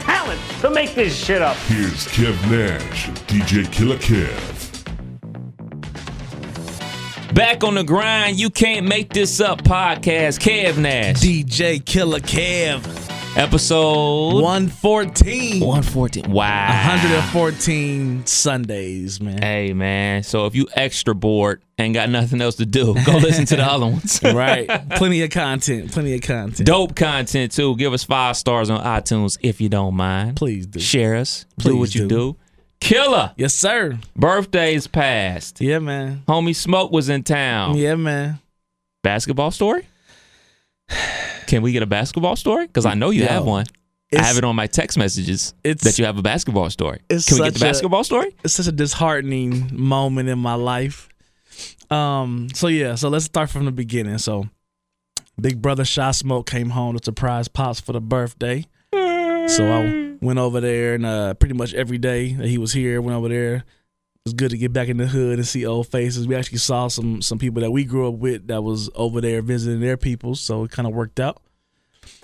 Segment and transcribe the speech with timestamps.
[0.00, 1.56] talent to make this shit up.
[1.68, 4.56] Here's Kev Nash DJ Killer Kev.
[7.34, 10.40] Back on the grind, you can't make this up podcast.
[10.40, 11.16] Kev Nash.
[11.16, 12.99] DJ Killer Kev.
[13.36, 15.60] Episode 114.
[15.60, 16.30] 114.
[16.32, 16.66] Wow.
[16.66, 19.40] 114 Sundays, man.
[19.40, 20.24] Hey, man.
[20.24, 23.62] So if you extra bored and got nothing else to do, go listen to the
[23.64, 24.20] other ones.
[24.22, 24.66] Right.
[24.90, 25.92] plenty of content.
[25.92, 26.66] Plenty of content.
[26.66, 27.76] Dope content, too.
[27.76, 30.36] Give us five stars on iTunes if you don't mind.
[30.36, 30.80] Please do.
[30.80, 31.46] Share us.
[31.58, 32.08] do Please what you do.
[32.08, 32.36] do.
[32.80, 33.32] Killer.
[33.36, 33.98] Yes, sir.
[34.16, 35.60] Birthdays passed.
[35.60, 36.24] Yeah, man.
[36.26, 37.76] Homie Smoke was in town.
[37.76, 38.40] Yeah, man.
[39.02, 39.86] Basketball story?
[41.46, 42.66] Can we get a basketball story?
[42.66, 43.66] Because I know you Yo, have one.
[44.16, 47.00] I have it on my text messages it's- that you have a basketball story.
[47.08, 48.34] it's Can we get the such a- basketball story?
[48.44, 51.08] It's such a disheartening moment in my life.
[51.90, 52.48] Um.
[52.54, 52.94] So yeah.
[52.96, 54.18] So let's start from the beginning.
[54.18, 54.48] So,
[55.40, 58.66] Big Brother Shot Smoke came home to surprise pops for the birthday.
[58.92, 63.00] So I went over there and uh, pretty much every day that he was here,
[63.00, 63.64] went over there.
[64.26, 66.28] It was good to get back in the hood and see old faces.
[66.28, 69.40] We actually saw some some people that we grew up with that was over there
[69.40, 71.42] visiting their people, so it kind of worked out.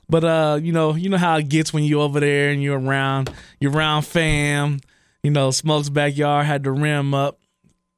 [0.06, 2.78] But uh, you know, you know how it gets when you're over there and you're
[2.78, 4.80] around, you're around fam.
[5.22, 7.40] You know, Smoke's backyard had the rim up.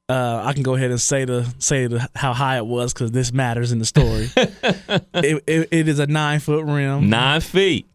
[0.07, 3.11] Uh, I can go ahead and say the say the, how high it was because
[3.11, 4.29] this matters in the story.
[4.37, 7.09] it, it, it is a nine foot rim.
[7.09, 7.85] Nine feet.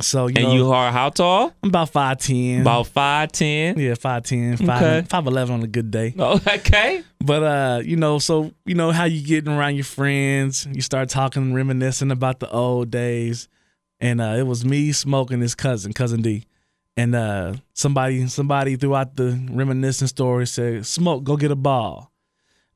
[0.00, 1.52] So you And know, you are how tall?
[1.62, 2.60] I'm about five ten.
[2.62, 3.78] About 5'10.
[3.78, 5.06] yeah, five ten, five Okay.
[5.08, 6.14] five eleven on a good day.
[6.18, 7.02] Oh, okay.
[7.20, 11.08] But uh, you know, so you know how you getting around your friends, you start
[11.08, 13.48] talking, reminiscing about the old days,
[14.00, 16.44] and uh, it was me smoking his cousin, cousin D,
[16.96, 22.12] and uh, somebody somebody throughout the reminiscing story said, "Smoke, go get a ball."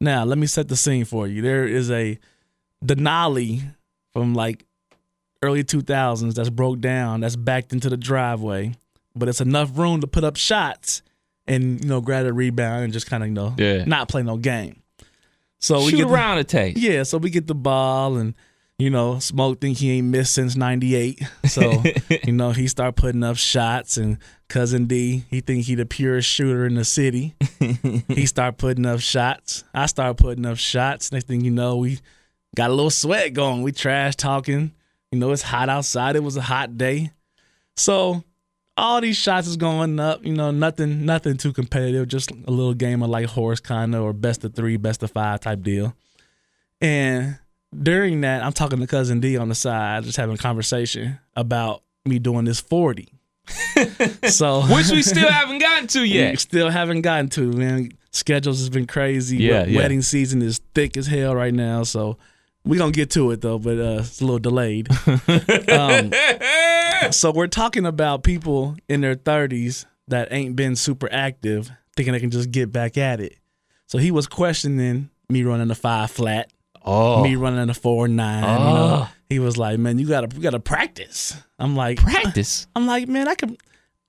[0.00, 1.42] Now let me set the scene for you.
[1.42, 2.18] There is a
[2.84, 3.62] Denali
[4.12, 4.64] from like
[5.42, 8.74] early 2000s that's broke down, that's backed into the driveway,
[9.16, 11.02] but it's enough room to put up shots
[11.46, 13.84] and you know grab a rebound and just kind of you know Yeah.
[13.84, 14.82] not play no game.
[15.58, 16.78] So we Shoot get the- around a taste.
[16.78, 18.34] yeah, so we get the ball and
[18.78, 21.22] you know, Smoke think he ain't missed since '98.
[21.44, 21.82] So
[22.24, 24.16] you know he start putting up shots, and
[24.48, 27.34] cousin D he think he the purest shooter in the city.
[28.08, 29.64] he start putting up shots.
[29.74, 31.12] I start putting up shots.
[31.12, 31.98] Next thing you know, we
[32.56, 33.60] got a little sweat going.
[33.62, 34.72] We trash talking.
[35.12, 36.16] You know, it's hot outside.
[36.16, 37.10] It was a hot day,
[37.76, 38.22] so
[38.76, 40.24] all these shots is going up.
[40.24, 42.08] You know, nothing, nothing too competitive.
[42.08, 45.10] Just a little game of like horse kind of or best of three, best of
[45.10, 45.94] five type deal.
[46.80, 47.38] And
[47.76, 51.82] during that, I'm talking to cousin D on the side, just having a conversation about
[52.04, 53.08] me doing this 40.
[54.28, 56.38] so Which we still haven't gotten to we yet.
[56.38, 57.90] still haven't gotten to, man.
[58.12, 59.38] Schedules has been crazy.
[59.38, 59.76] Yeah, yeah.
[59.78, 62.16] Wedding season is thick as hell right now, so
[62.64, 64.88] we gonna get to it though, but uh, it's a little delayed.
[65.70, 66.12] um,
[67.12, 72.20] so we're talking about people in their 30s that ain't been super active, thinking they
[72.20, 73.36] can just get back at it.
[73.86, 76.50] So he was questioning me running a five flat,
[76.84, 77.22] Oh.
[77.22, 78.42] me running a four nine.
[78.42, 79.08] you know.
[79.28, 82.66] He was like, "Man, you gotta you gotta practice." I'm like, Practice.
[82.76, 83.56] I'm like, man, I can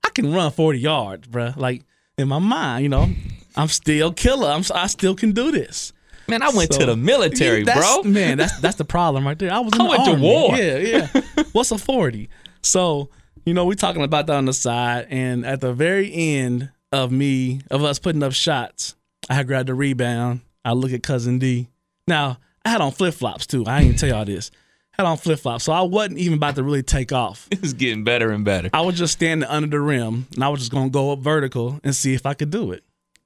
[0.05, 1.55] I can run 40 yards, bruh.
[1.55, 1.83] Like
[2.17, 3.07] in my mind, you know,
[3.55, 4.49] I'm still killer.
[4.49, 5.93] I'm I still can do this.
[6.31, 8.03] Man, I went So- to the military, Yeah, that's- bro.
[8.11, 9.51] Man, that's that's the problem right there.
[9.53, 10.57] I was in I the went to war.
[10.57, 11.43] Yeah, yeah.
[11.51, 12.29] What's a 40?
[12.63, 13.09] So,
[13.45, 17.11] you know, we talking about that on the side, and at the very end of
[17.11, 18.95] me of us putting up shots,
[19.29, 20.41] I grabbed the rebound.
[20.65, 21.67] I look at cousin D.
[22.07, 23.63] Now, I had on flip flops too.
[23.65, 24.51] I ain't even tell y'all this.
[24.93, 27.47] Had on flip flops, so I wasn't even about to really take off.
[27.51, 28.69] It's getting better and better.
[28.73, 31.79] I was just standing under the rim and I was just gonna go up vertical
[31.83, 32.83] and see if I could do it.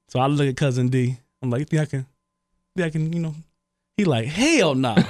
[0.09, 1.17] So I look at cousin D.
[1.41, 2.05] I'm like, you think I can
[2.83, 3.35] I can, you know?
[3.97, 5.01] He like, hell nah.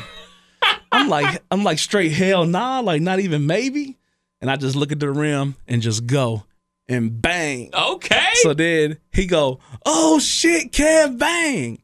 [0.92, 3.98] I'm like, I'm like straight hell nah, like not even maybe.
[4.42, 6.44] And I just look at the rim and just go
[6.88, 7.72] and bang.
[7.74, 8.30] Okay.
[8.36, 11.80] So then he go, oh shit, Kev, bang.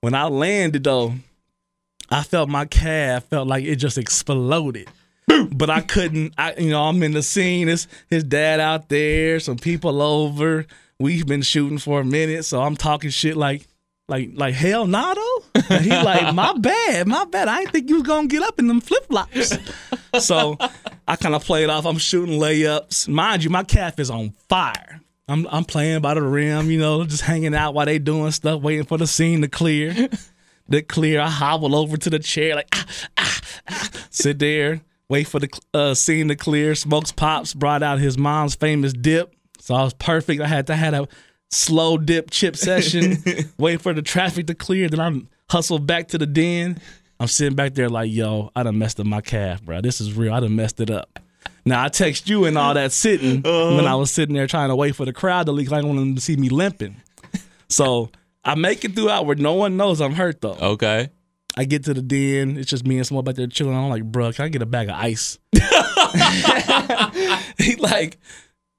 [0.00, 1.14] When I landed though,
[2.10, 4.88] I felt my calf felt like it just exploded.
[5.52, 6.34] But I couldn't.
[6.36, 7.68] I you know I'm in the scene.
[7.68, 10.66] It's his dad out there, some people over.
[10.98, 13.68] We've been shooting for a minute, so I'm talking shit like
[14.10, 15.24] Like, like hell, Nado.
[15.70, 17.46] And he like, my bad, my bad.
[17.46, 19.56] I didn't think you was gonna get up in them flip flops.
[20.18, 20.58] so
[21.06, 21.86] I kind of played off.
[21.86, 23.06] I'm shooting layups.
[23.06, 25.00] Mind you, my calf is on fire.
[25.28, 28.60] I'm I'm playing by the rim, you know, just hanging out while they doing stuff,
[28.60, 30.08] waiting for the scene to clear.
[30.68, 32.86] The clear, I hobble over to the chair, like ah,
[33.16, 33.90] ah, ah.
[34.10, 36.76] sit there, wait for the uh, scene to clear.
[36.76, 40.40] Smokes pops brought out his mom's famous dip, so I was perfect.
[40.40, 41.08] I had to had a
[41.50, 43.18] slow dip chip session,
[43.58, 44.88] wait for the traffic to clear.
[44.88, 46.80] Then I'm hustled back to the den.
[47.18, 49.80] I'm sitting back there like, yo, I done messed up my calf, bro.
[49.80, 50.32] This is real.
[50.32, 51.18] I done messed it up.
[51.66, 53.76] Now I text you and all that sitting uh-huh.
[53.76, 55.70] when I was sitting there trying to wait for the crowd to leak.
[55.70, 56.96] I wanted them to see me limping.
[57.68, 58.10] So
[58.44, 60.56] I make it through out where no one knows I'm hurt though.
[60.60, 61.10] Okay.
[61.56, 62.56] I get to the den.
[62.56, 63.76] It's just me and someone back there chilling.
[63.76, 65.38] I'm like, bro, can I get a bag of ice?
[65.52, 65.60] he
[67.76, 68.18] like,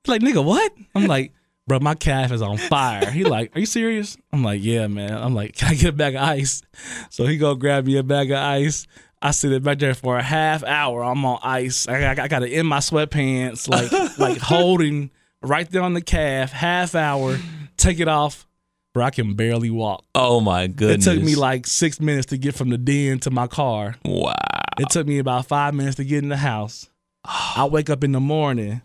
[0.07, 0.73] like, nigga, what?
[0.95, 1.33] I'm like,
[1.67, 3.09] bro, my calf is on fire.
[3.09, 4.17] He like, are you serious?
[4.31, 5.13] I'm like, yeah, man.
[5.13, 6.61] I'm like, can I get a bag of ice?
[7.09, 8.87] So he go grab me a bag of ice.
[9.21, 11.03] I sit it back there for a half hour.
[11.03, 11.87] I'm on ice.
[11.87, 15.11] I, I, I got it in my sweatpants, like like holding
[15.43, 16.51] right there on the calf.
[16.51, 17.37] Half hour.
[17.77, 18.47] Take it off.
[18.93, 20.03] Bro, I can barely walk.
[20.15, 21.07] Oh my goodness!
[21.07, 23.95] It took me like six minutes to get from the den to my car.
[24.03, 24.33] wow.
[24.79, 26.89] It took me about five minutes to get in the house.
[27.23, 28.81] I wake up in the morning.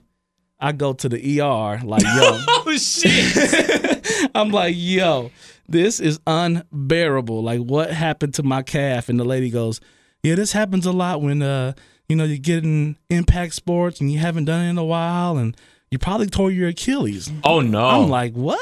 [0.59, 2.09] I go to the ER like, yo,
[2.49, 4.31] Oh shit.
[4.35, 5.31] I'm like, yo,
[5.69, 7.43] this is unbearable.
[7.43, 9.09] Like, what happened to my calf?
[9.09, 9.81] And the lady goes,
[10.23, 11.73] yeah, this happens a lot when, uh,
[12.09, 15.37] you know, you get in impact sports and you haven't done it in a while
[15.37, 15.57] and
[15.91, 17.31] you probably tore your Achilles.
[17.45, 17.87] oh no.
[17.87, 18.61] I'm like, what?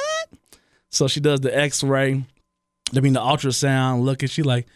[0.91, 2.25] So she does the X-ray,
[2.95, 4.03] I mean the ultrasound.
[4.03, 4.67] Look, and she like,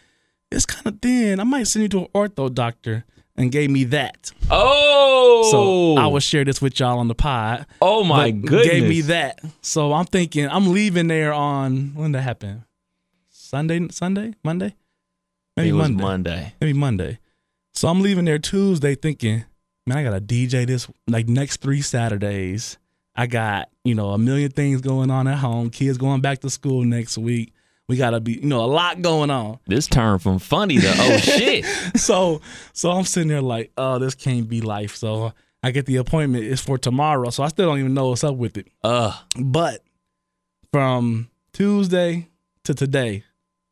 [0.51, 1.39] it's kind of thin.
[1.39, 3.05] I might send you to an ortho doctor,
[3.39, 4.31] and gave me that.
[4.51, 5.47] oh.
[5.51, 7.65] So I will share this with y'all on the pod.
[7.81, 8.67] Oh my goodness.
[8.67, 9.39] Gave me that.
[9.61, 12.63] So I'm thinking I'm leaving there on when that happened.
[13.29, 14.75] Sunday, Sunday, Monday,
[15.57, 16.03] maybe It was Monday.
[16.03, 16.53] Monday.
[16.61, 17.19] maybe Monday.
[17.73, 19.45] So I'm leaving there Tuesday thinking,
[19.87, 22.77] man, I got to DJ this like next three Saturdays.
[23.15, 25.69] I got, you know, a million things going on at home.
[25.71, 27.53] Kids going back to school next week.
[27.89, 29.57] We got to be, you know, a lot going on.
[29.65, 31.65] This turned from funny to oh shit.
[31.97, 32.39] so
[32.71, 34.95] so I'm sitting there like, oh, this can't be life.
[34.95, 35.33] So
[35.63, 36.43] I get the appointment.
[36.43, 37.31] It's for tomorrow.
[37.31, 38.67] So I still don't even know what's up with it.
[38.83, 39.83] Uh But
[40.71, 42.29] from Tuesday
[42.65, 43.23] to today,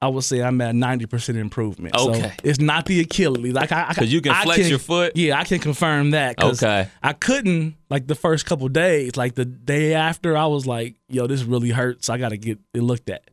[0.01, 1.95] I would say I'm at ninety percent improvement.
[1.95, 2.21] Okay.
[2.21, 3.53] so it's not the Achilles.
[3.53, 5.15] Like I, because you can I flex your foot?
[5.15, 6.41] Yeah, I can confirm that.
[6.41, 6.87] Okay.
[7.03, 9.15] I couldn't like the first couple days.
[9.15, 12.09] Like the day after, I was like, "Yo, this really hurts.
[12.09, 13.29] I got to get it looked at."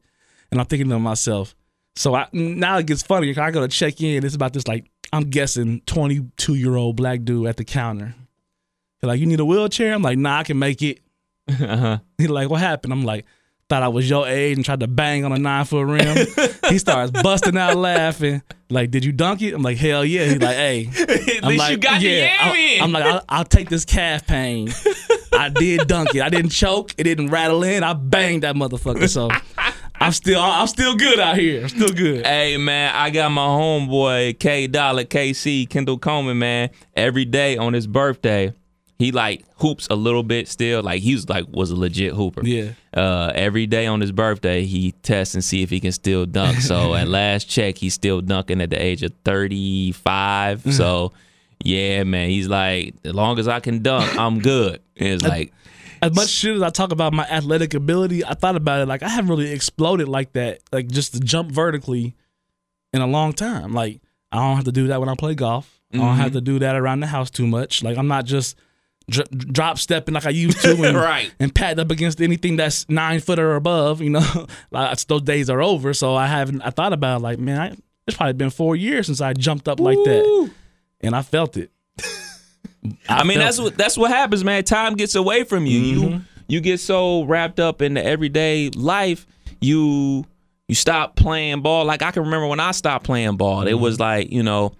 [0.54, 1.56] And I'm thinking to myself,
[1.96, 3.36] so I now it gets funny.
[3.36, 4.24] I go to check in.
[4.24, 8.14] It's about this like I'm guessing 22 year old black dude at the counter.
[9.00, 11.00] He's like, "You need a wheelchair?" I'm like, "Nah, I can make it."
[11.48, 11.98] uh-huh.
[12.18, 13.24] He's like, "What happened?" I'm like,
[13.68, 16.24] "Thought I was your age and tried to bang on a nine foot rim."
[16.68, 18.40] he starts busting out laughing.
[18.70, 21.58] Like, "Did you dunk it?" I'm like, "Hell yeah." He's like, "Hey." At I'm least
[21.58, 22.78] like, you got the yeah.
[22.78, 24.68] I'm, I'm like, I'll, I'll take this calf pain.
[25.32, 26.22] I did dunk it.
[26.22, 26.94] I didn't choke.
[26.96, 27.82] It didn't rattle in.
[27.82, 29.08] I banged that motherfucker.
[29.08, 29.30] So
[30.00, 31.62] I'm still, I'm still good out here.
[31.62, 32.26] I'm still good.
[32.26, 36.70] Hey man, I got my homeboy K Dollar KC Kendall Coleman man.
[36.94, 38.52] Every day on his birthday,
[38.98, 40.82] he like hoops a little bit still.
[40.82, 42.44] Like he was like was a legit hooper.
[42.44, 42.72] Yeah.
[42.92, 46.58] Uh, every day on his birthday, he tests and see if he can still dunk.
[46.58, 50.58] So at last check, he's still dunking at the age of 35.
[50.60, 50.70] Mm-hmm.
[50.70, 51.12] So
[51.62, 54.80] yeah, man, he's like as long as I can dunk, I'm good.
[54.96, 55.52] And it's like
[56.04, 59.02] As much shit as I talk about my athletic ability, I thought about it like
[59.02, 62.14] I haven't really exploded like that, like just to jump vertically
[62.92, 63.72] in a long time.
[63.72, 64.00] Like
[64.30, 65.80] I don't have to do that when I play golf.
[65.92, 66.34] I don't have mm-hmm.
[66.34, 67.82] to do that around the house too much.
[67.82, 68.56] Like I'm not just
[69.08, 71.32] dr- drop stepping like I used to, and, Right.
[71.38, 74.00] and patting up against anything that's nine foot or above.
[74.00, 75.94] You know, like those days are over.
[75.94, 76.62] So I haven't.
[76.62, 77.76] I thought about it, like man, I,
[78.06, 80.50] it's probably been four years since I jumped up like that,
[81.00, 81.70] and I felt it.
[83.08, 84.64] I, mean, that's what that's what happens, man.
[84.64, 85.80] Time gets away from you.
[85.80, 86.12] Mm-hmm.
[86.14, 89.26] You you get so wrapped up in the everyday life,
[89.60, 90.24] you
[90.68, 91.84] you stop playing ball.
[91.84, 93.82] Like I can remember when I stopped playing ball, it Mm-hmm.
[93.82, 94.74] was like you know,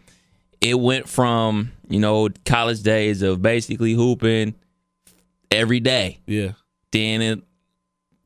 [0.60, 4.54] it went from you know college days of basically hooping
[5.50, 6.18] every day.
[6.26, 6.52] Yeah.
[6.92, 7.42] Then it,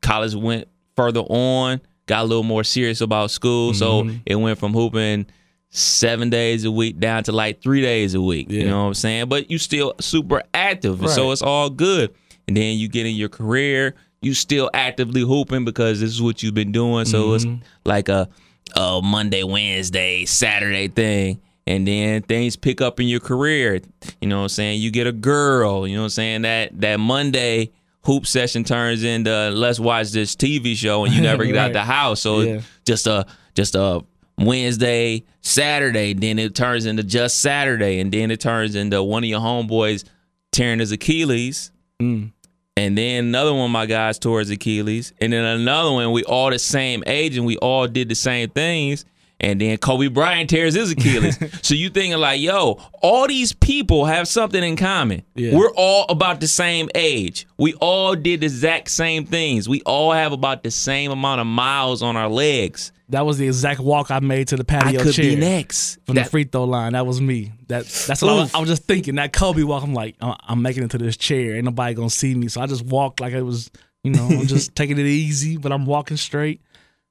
[0.03, 3.75] college went further on, got a little more serious about school.
[3.75, 4.17] So Mm-hmm.
[4.27, 5.27] it went from hooping
[5.71, 8.51] seven days a week down to like three days a week.
[8.51, 9.29] You know what I'm saying?
[9.29, 11.01] But you still super active.
[11.01, 12.15] and So it's all good.
[12.47, 16.43] And then you get in your career, you still actively hooping because this is what
[16.43, 17.05] you've been doing.
[17.05, 17.63] So it's Mm-hmm.
[17.85, 18.29] like a,
[18.75, 21.41] a Monday, Wednesday, Saturday thing.
[21.67, 23.81] And then things pick up in your career.
[24.23, 24.81] You know what I'm saying?
[24.81, 26.43] You get a girl, you know what I'm saying?
[26.43, 27.73] That that Monday
[28.05, 31.83] hoop session turns into let's watch this TV show and you never get out the
[31.85, 32.23] house.
[32.23, 32.61] So Yeah.
[32.87, 34.03] just a just a
[34.39, 39.29] Wednesday, Saturday, then it turns into just Saturday, and then it turns into one of
[39.29, 40.05] your homeboys
[40.53, 41.73] tearing his Achilles.
[42.01, 42.33] Mm.
[42.77, 45.13] And then another one of my guys tore his Achilles.
[45.21, 48.51] And then another one, we all the same age and we all did the same
[48.51, 49.05] things.
[49.41, 51.39] And then Kobe Bryant tears his Achilles.
[51.63, 55.23] so you thinking like, yo, all these people have something in common.
[55.35, 55.57] Yeah.
[55.57, 57.47] We're all about the same age.
[57.57, 59.69] We all did the exact same things.
[59.69, 62.93] We all have about the same amount of miles on our legs.
[63.11, 65.99] That was the exact walk I made to the I patio could chair be next.
[66.05, 66.93] from That- the free throw line.
[66.93, 67.53] That was me.
[67.69, 69.15] That that's what I was, I was just thinking.
[69.15, 69.83] That Kobe walk.
[69.83, 71.57] I'm like, I'm, I'm making it to this chair.
[71.57, 72.49] Ain't nobody gonna see me.
[72.49, 73.71] So I just walked like it was,
[74.03, 76.61] you know, I'm just taking it easy, but I'm walking straight.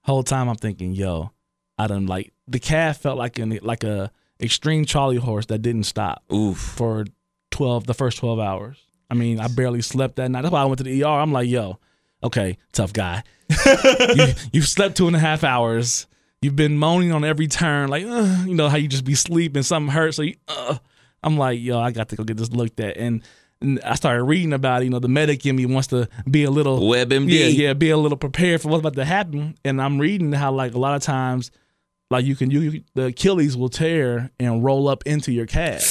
[0.04, 1.32] Whole time I'm thinking, yo,
[1.78, 5.84] I done like the calf felt like an like a extreme Charlie horse that didn't
[5.86, 6.58] stop Oof.
[6.60, 7.06] for
[7.50, 8.78] twelve the first twelve hours.
[9.10, 10.44] I mean, I barely slept that night.
[10.44, 11.08] That's why I went to the ER.
[11.08, 11.80] I'm like, yo,
[12.24, 13.24] okay, tough guy.
[13.50, 16.08] You, you've slept two and a half hours.
[16.42, 19.64] You've been moaning on every turn, like, uh, you know how you just be sleeping,
[19.64, 20.18] something hurts.
[20.18, 20.78] So you, uh.
[21.24, 23.24] I'm like, yo, I got to go get this looked at, and,
[23.60, 24.86] and I started reading about it.
[24.86, 27.30] You know, the medic in me wants to be a little WebMD.
[27.30, 29.58] yeah, yeah, be a little prepared for what's about to happen.
[29.66, 31.50] And I'm reading how like a lot of times,
[32.12, 35.82] like you can you the Achilles will tear and roll up into your calf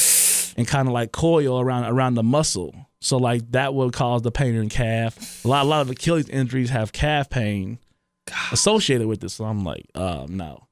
[0.56, 2.74] and kind of like coil around around the muscle.
[3.00, 5.44] So like that will cause the pain in calf.
[5.44, 7.78] A lot a lot of Achilles injuries have calf pain
[8.52, 9.28] associated with it.
[9.28, 10.66] So I'm like, uh, no.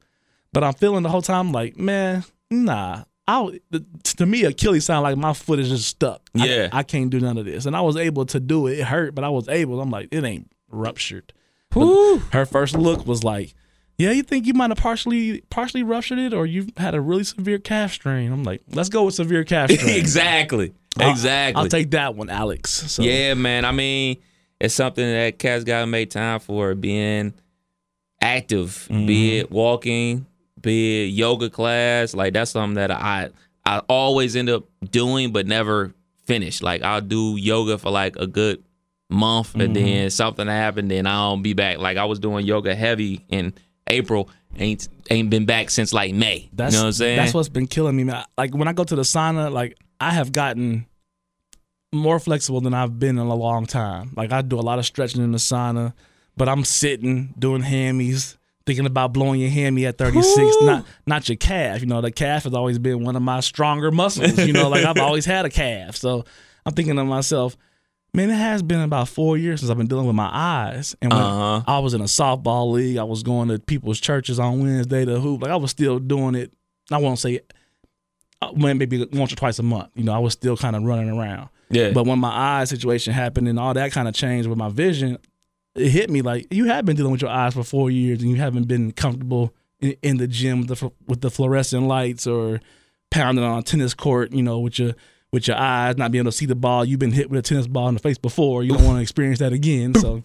[0.53, 3.05] But I'm feeling the whole time like, man, nah.
[3.27, 3.59] I
[4.03, 6.29] to me Achilles sound like my foot is just stuck.
[6.35, 6.69] Yeah.
[6.73, 8.81] I, can't do none of this, and I was able to do it.
[8.81, 9.81] It hurt, but I was able.
[9.81, 11.33] I'm like, it ain't ruptured.
[12.33, 13.55] Her first look was like,
[13.99, 17.25] yeah, you think you might have partially partially ruptured it, or you've had a really
[17.25, 18.33] severe calf strain.
[18.33, 19.97] I'm like, let's go with severe calf strain.
[19.99, 20.73] exactly.
[20.99, 21.61] I'll- Exactly.
[21.63, 22.71] I'll take that one, Alex.
[22.93, 23.65] So, Yeah, man.
[23.65, 24.17] I mean,
[24.61, 27.35] it's something that cats gotta make time for being
[28.21, 29.07] active, Mm-hmm.
[29.07, 30.27] be it walking,
[30.61, 32.15] be it yoga class.
[32.15, 33.31] Like that's something that I
[33.67, 35.93] I always end up doing, but never
[36.27, 36.63] finish.
[36.63, 38.63] Like I'll do yoga for like a good
[39.11, 39.61] month, Mm-hmm.
[39.61, 41.79] and then something happened, then I'll be back.
[41.79, 43.53] Like I was doing yoga heavy in
[43.89, 46.49] April, ain't ain't been back since like May.
[46.53, 47.17] That's you know what I'm saying?
[47.17, 48.05] that's what's been killing me.
[48.05, 48.25] man.
[48.39, 50.87] Like when I go to the sauna, like I have gotten
[51.93, 54.13] more flexible than I've been in a long time.
[54.17, 55.93] Like I do a lot of stretching in the sauna,
[56.37, 58.37] but I'm sitting doing hammies,
[58.67, 61.81] thinking about blowing your hammy at 36, not not your calf.
[61.81, 64.39] You know, the calf has always been one of my stronger muscles.
[64.39, 66.25] You know, like I've always had a calf, so
[66.67, 67.57] I'm thinking to myself.
[68.15, 70.95] Man, it has been about four years since I've been dealing with my eyes.
[71.03, 71.63] And when Uh-huh.
[71.67, 75.19] I was in a softball league, I was going to people's churches on Wednesday to
[75.19, 75.43] hoop.
[75.43, 76.53] Like I was still doing it.
[76.93, 77.41] I won't say
[78.41, 79.89] uh, when maybe once or twice a month.
[79.97, 81.49] You know, I was still kind of running around.
[81.71, 81.91] yeah.
[81.91, 85.19] But when my eye situation happened and all that kind of changed with my vision,
[85.75, 88.31] it hit me like you have been dealing with your eyes for four years and
[88.31, 92.61] you haven't been comfortable in, in the gym with the with the fluorescent lights or
[93.11, 94.33] pounding on a tennis court.
[94.33, 94.93] You know, with your
[95.35, 96.85] with your eyes not being able to see the ball.
[96.85, 98.63] You've been hit with a tennis ball in the face before.
[98.63, 99.93] You don't want to experience that again.
[99.95, 100.23] So,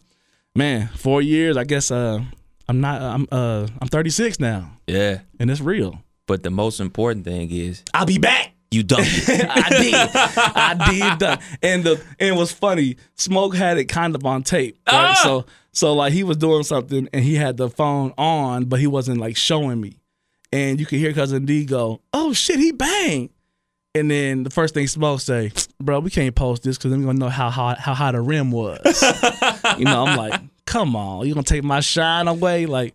[0.56, 1.58] man, four years.
[1.58, 2.22] I guess uh,
[2.70, 3.02] I'm not.
[3.02, 5.22] I'm uh, I'm 36 now, yeah.
[5.40, 6.02] and it's real.
[6.28, 8.54] But the most important thing is I'll be back.
[8.70, 9.02] you done.
[9.04, 9.50] it.
[9.50, 9.96] I did.
[10.16, 11.40] I did done.
[11.64, 12.98] And the and it was funny.
[13.16, 14.78] Smoke had it kind of on tape.
[14.88, 15.16] Right?
[15.18, 15.20] Ah!
[15.24, 18.86] So so like he was doing something and he had the phone on, but he
[18.86, 19.98] wasn't like showing me.
[20.52, 23.32] And you could hear cousin D go, "Oh shit, he banged."
[23.96, 27.06] And then the first thing Smoke say, "Bro, we can't post this because then we
[27.06, 28.80] gonna know how hot how high the rim was."
[29.80, 32.94] you know, I'm like, "Come on, you gonna take my shine away?" Like,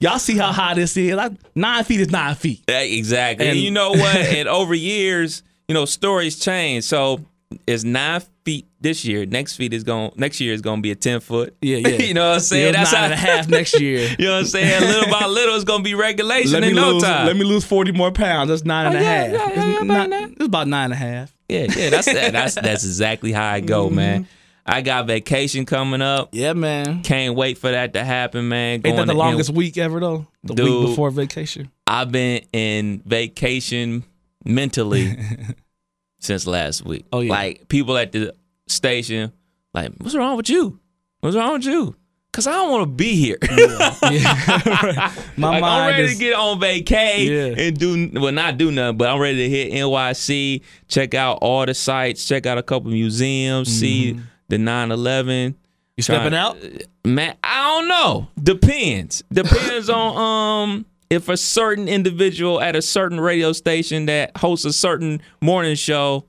[0.00, 1.12] y'all see how high this is?
[1.14, 2.62] Like, nine feet is nine feet.
[2.68, 3.46] Exactly.
[3.46, 4.16] And, And- you know what?
[4.16, 6.84] and over years, you know, stories change.
[6.84, 7.20] So
[7.66, 9.24] it's nine feet this year.
[9.26, 10.12] Next feet is going.
[10.16, 11.56] Next year is going to be a ten foot.
[11.62, 11.88] Yeah, yeah.
[11.88, 12.66] you know what I'm saying?
[12.74, 13.04] Yeah, That's nine how.
[13.04, 14.08] and a half next year.
[14.18, 14.80] You know what I'm saying?
[14.82, 17.02] Little by little, it's going to be regulation let in no lose.
[17.02, 17.26] time.
[17.26, 18.48] Let me lose forty more pounds.
[18.48, 19.32] That's nine and a Oh, yeah, half.
[19.32, 21.34] yeah, yeah, It's not- about it's about nine and a half.
[21.48, 21.90] yeah, yeah.
[21.90, 23.96] That's that's that's exactly how I go, Mm-hmm.
[23.96, 24.28] man.
[24.64, 26.28] I got vacation coming up.
[26.30, 27.02] Yeah, man.
[27.02, 28.80] Can't wait for that to happen, man.
[28.84, 30.26] Ain't that the longest week ever though?
[30.44, 30.66] The Dude.
[30.70, 31.70] week before vacation.
[31.86, 34.04] I've been in vacation
[34.44, 35.16] mentally
[36.22, 37.04] since last week.
[37.12, 37.32] Oh, yeah.
[37.32, 38.34] Like people at the
[38.68, 39.32] station,
[39.74, 40.78] like, what's wrong with you?
[41.20, 41.96] What's wrong with you?
[42.32, 43.36] Cause I don't want to be here.
[43.42, 43.52] Yeah.
[45.36, 47.62] My like, I'm mind ready is to get on vacay Yeah.
[47.62, 51.66] and do well, not do nothing, but I'm ready to hit NYC, check out all
[51.66, 54.96] the sites, check out a couple museums, see the 9/11.
[54.96, 55.56] Mm-hmm.
[55.98, 56.56] you stepping out.
[57.04, 58.28] Man, I don't know.
[58.42, 59.22] Depends.
[59.30, 60.16] Depends on
[60.70, 65.74] um if a certain individual at a certain radio station that hosts a certain morning
[65.74, 66.24] show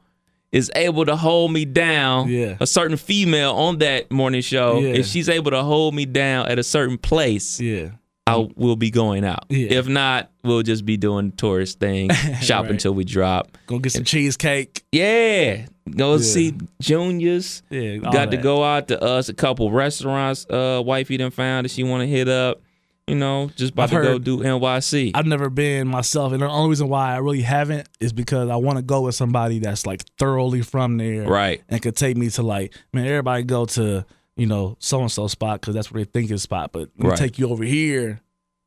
[0.51, 2.57] is able to hold me down, Yeah.
[2.59, 4.89] a certain female on that morning show, Yeah.
[4.99, 7.91] if she's able to hold me down at a certain place, Yeah.
[8.27, 9.45] I will be going out.
[9.49, 9.73] Yeah.
[9.79, 12.09] If not, we'll just be doing tourist thing,
[12.41, 12.71] shopping Right.
[12.71, 13.57] until we drop.
[13.67, 14.83] Go get some cheesecake.
[14.91, 16.21] Yeah, go Yeah.
[16.21, 17.63] see Juniors.
[17.69, 17.97] Yeah.
[17.97, 20.45] Got to go out to us a couple restaurants.
[20.49, 22.61] Uh, wifey done found that she want to hit up.
[23.07, 25.12] You know, just about I've to go do NYC.
[25.13, 28.55] I've never been myself, and the only reason why I really haven't is because I
[28.55, 31.62] want to go with somebody that's like thoroughly from there, right.
[31.67, 34.05] And could take me to like, man, everybody go to
[34.38, 37.17] you know so and so spot because that's where they think is spot, but Right.
[37.17, 38.22] take you over here.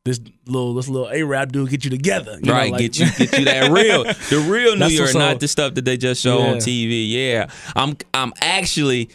[0.05, 2.99] This little this little A rap dude get you together, you know, right, like- get
[2.99, 5.17] you get you that real, the real New York, up.
[5.17, 7.11] not the stuff that they just show on TV.
[7.11, 9.09] Yeah, I'm I'm actually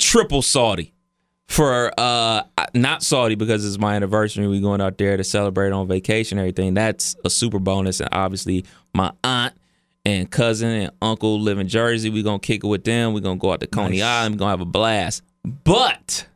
[0.00, 0.92] triple salty
[1.48, 2.42] for uh
[2.74, 4.46] not Saudi because it's my anniversary.
[4.46, 6.74] We going out there to celebrate on vacation, and everything.
[6.74, 8.64] That's a super bonus, and obviously
[8.94, 9.54] my aunt
[10.04, 12.10] and cousin and uncle live in Jersey.
[12.10, 13.12] We gonna kick it with them.
[13.14, 14.04] We gonna go out to Coney Nice.
[14.06, 14.34] Island.
[14.34, 15.22] We gonna have a blast.
[15.44, 16.26] But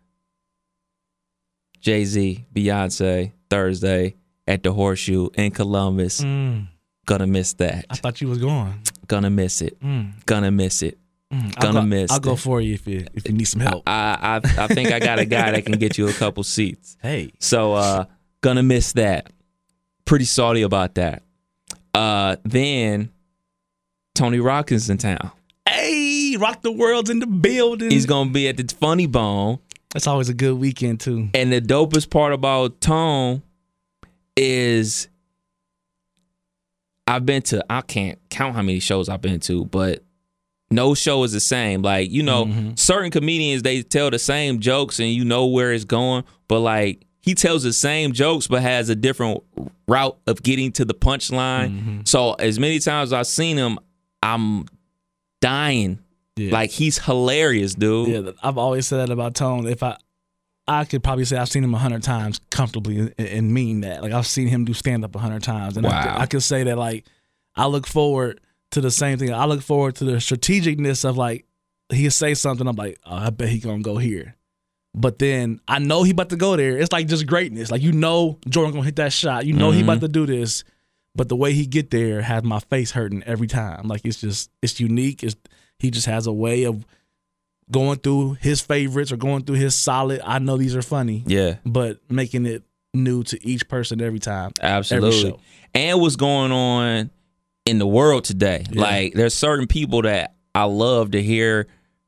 [1.81, 4.15] Jay Z, Beyonce, Thursday
[4.47, 6.21] at the Horseshoe in Columbus.
[6.23, 6.69] Mm,
[7.05, 7.85] Gonna miss that.
[7.91, 8.81] I thought you was going.
[9.09, 9.79] Gonna miss it.
[9.81, 10.99] Mm, Gonna miss it.
[11.33, 11.55] Mm.
[11.57, 13.83] Gonna I'll go, miss I'll go for you if you if you need some help.
[13.89, 16.97] I I I think I got a guy that can get you a couple seats.
[17.03, 18.05] hey, So uh
[18.43, 19.33] gonna miss that.
[20.05, 21.23] Pretty salty about that.
[21.95, 23.11] Uh then
[24.15, 25.31] Tony Rockins in town.
[25.69, 27.91] hey, rock the world's in the building.
[27.91, 29.59] He's gonna be at the Funny Bone.
[29.93, 31.29] That's always a good weekend too.
[31.35, 33.43] And the dopest part about Tone
[34.37, 35.09] is
[37.07, 40.03] I've been to I can't count how many shows I've been to, but
[40.73, 41.83] no show is the same.
[41.83, 42.79] Like, you know, Mhm.
[42.79, 47.05] certain comedians they tell the same jokes and you know where it's going, but like
[47.21, 49.43] he tells the same jokes but has a different
[49.87, 51.71] route of getting to the punchline.
[51.71, 52.01] Mm-hmm.
[52.05, 53.79] So as many times I've seen him,
[54.23, 54.65] I'm
[55.41, 55.99] dying.
[56.37, 56.53] Yeah.
[56.53, 58.09] Like he's hilarious, dude.
[58.27, 59.67] Yeah, I've always said that about Tone.
[59.67, 59.97] If I,
[60.67, 64.03] I could probably say I've seen him a hundred times comfortably and, and mean that.
[64.03, 66.03] Like I've seen him do stand up a hundred times, and I, Wow.
[66.03, 67.05] could, I could say that like
[67.55, 68.41] I look forward
[68.73, 69.33] to the same thing.
[69.33, 71.47] I look forward to the strategicness of like
[71.91, 72.67] he'll say something.
[72.67, 74.37] I'm like, oh, I bet he gonna go here.
[74.95, 76.77] But then I know he about to go there.
[76.77, 77.71] It's like just greatness.
[77.71, 79.47] Like you know Jordan gonna hit that shot.
[79.47, 80.07] You know he about mm-hmm.
[80.07, 80.65] to do this.
[81.15, 83.89] But the way he get there has my face hurting every time.
[83.89, 85.23] Like it's just it's unique.
[85.23, 85.37] It's
[85.79, 86.87] he just has a way of
[87.71, 90.21] going through his favorites or going through his solid.
[90.25, 91.57] I know these are funny, Yeah.
[91.65, 92.63] but making it
[92.95, 94.53] new to each person every time.
[94.61, 95.21] Absolutely.
[95.21, 95.41] show.
[95.75, 97.11] And what's going on
[97.65, 98.65] in the world today.
[98.71, 98.81] Yeah.
[98.83, 101.67] Like there's certain people that I love to hear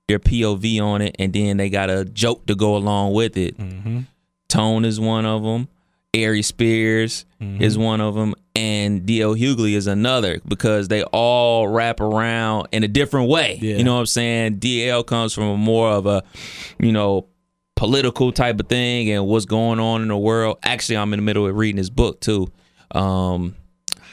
[0.09, 3.57] their POV on it and then they got a joke to go along with it.
[3.59, 4.01] Mm-hmm.
[4.49, 5.69] Tone is one of them.
[6.17, 7.63] Ari Spears Mm-hmm.
[7.63, 9.35] is one of them, and D.L.
[9.35, 13.59] Hughley is another because they all wrap around in a different way.
[13.61, 13.77] Yeah.
[13.77, 14.61] You know what I'm saying?
[14.61, 15.05] D.L.
[15.05, 16.23] comes from a more of a,
[16.79, 17.27] you know,
[17.77, 20.57] political type of thing and what's going on in the world.
[20.63, 22.51] Actually, I'm in the middle of reading his book too.
[22.93, 23.57] Um,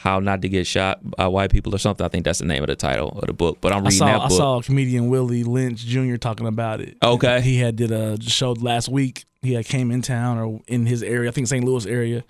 [0.01, 2.05] how not to get shot by white people or something.
[2.05, 3.59] I think that's the name of the title of the book.
[3.61, 4.31] But I'm I reading saw that book.
[4.31, 6.15] I saw comedian Willie Lynch Jr.
[6.15, 6.97] talking about it.
[7.03, 7.41] Okay.
[7.41, 9.25] he had did a show last week.
[9.41, 11.63] He had came in town or in his area, I think St.
[11.63, 12.23] Louis area,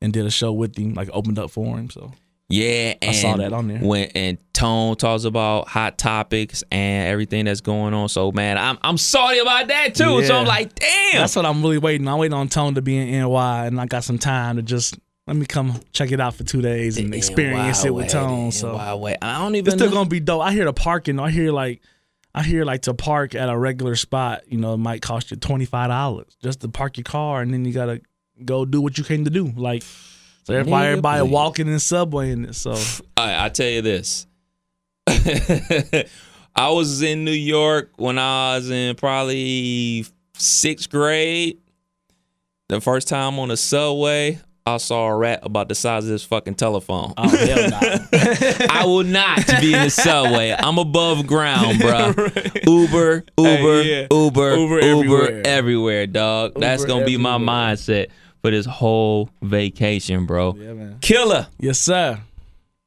[0.00, 1.90] and did a show with him, like opened up for him.
[1.90, 2.12] So
[2.48, 3.78] Yeah, and I saw that on there.
[3.78, 8.08] When and Tone talks about hot topics and everything that's going on.
[8.08, 10.24] So man, I'm I'm sorry about that too.
[10.24, 11.20] So I'm like, damn.
[11.20, 12.08] that's what I'm really waiting.
[12.08, 14.98] I'm waiting on Tone to be in NY, and I got some time to just
[15.26, 18.52] let me come check it out for two days and experience it with Tone.
[18.52, 18.76] So.
[18.76, 19.96] I don't even It's still know.
[19.96, 20.42] gonna be dope.
[20.42, 21.18] I hear the parking.
[21.18, 21.80] I hear like,
[22.34, 24.42] I hear like to park at a regular spot.
[24.46, 27.52] You know, it might cost you twenty five dollars just to park your car, and
[27.52, 28.00] then you gotta
[28.44, 29.52] go do what you came to do.
[29.56, 29.82] Like,
[30.44, 31.30] so everybody, Nigga, everybody please.
[31.32, 32.58] walking in subway in this.
[32.58, 32.74] So
[33.16, 34.26] I, I tell you this.
[35.08, 41.58] I was in New York when I was in probably sixth grade.
[42.68, 46.24] The first time on the subway, I saw a rat about the size of this
[46.24, 47.12] fucking telephone.
[47.16, 47.78] oh hell no.
[48.70, 50.54] I will not be in the subway.
[50.58, 52.08] I'm above ground, bro.
[52.66, 54.06] Uber, Uber, yeah.
[54.10, 55.42] Uber, Uber Uber, everywhere.
[55.46, 56.54] everywhere, dog.
[56.56, 58.08] That's gonna be my mindset
[58.42, 60.54] for this whole vacation, bro.
[60.58, 60.98] yeah, man.
[61.00, 61.46] Killer.
[61.60, 62.20] Yes, sir.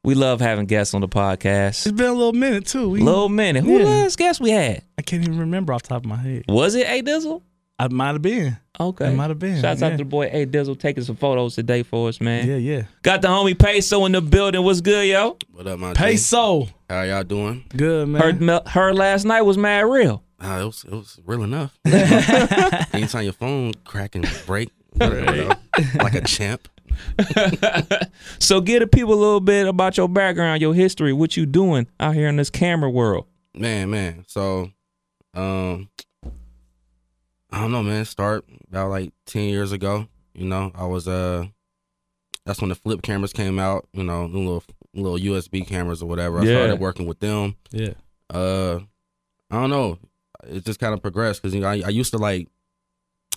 [0.03, 1.85] We love having guests on the podcast.
[1.85, 2.89] It's been a little minute too.
[2.89, 3.63] We, Little minute.
[3.63, 3.85] Who Yeah.
[3.85, 4.81] last guest we had?
[4.97, 6.43] I can't even remember off the top of my head.
[6.47, 7.41] Was it A Dizzle?
[7.79, 8.57] I might have been.
[8.77, 9.07] Okay.
[9.11, 11.81] It might have been, Shouts out to the boy A Dizzle taking some photos today
[11.83, 12.47] for us, man.
[12.47, 12.83] Yeah, yeah.
[13.01, 14.61] Got the homie Peso in the building.
[14.63, 15.37] What's good, yo?
[15.53, 15.97] What up, my G?
[15.97, 16.67] Peso.
[16.89, 17.65] How y'all doing?
[17.75, 18.21] Good man.
[18.21, 20.23] Her, mel- heard last night was mad real.
[20.41, 21.77] Ah, it was it was real enough.
[22.93, 25.49] Anytime your phone crack and break, you
[25.95, 26.67] like a champ.
[28.39, 31.87] So give the people a little bit about your background, your history, what you doing
[31.99, 33.25] out here in this camera world.
[33.53, 34.25] Man, man.
[34.27, 34.71] So,
[35.33, 35.89] um,
[37.51, 38.05] I don't know, man.
[38.05, 40.07] Start about like ten years ago.
[40.33, 41.45] You know, I was uh,
[42.45, 43.87] that's when the flip cameras came out.
[43.93, 46.39] You know, little little USB cameras or whatever.
[46.39, 46.57] I Yeah.
[46.57, 47.55] started working with them.
[47.71, 47.93] Yeah.
[48.29, 48.79] Uh,
[49.51, 49.97] I don't know.
[50.47, 52.47] It just kind of progressed because you know I, I used to like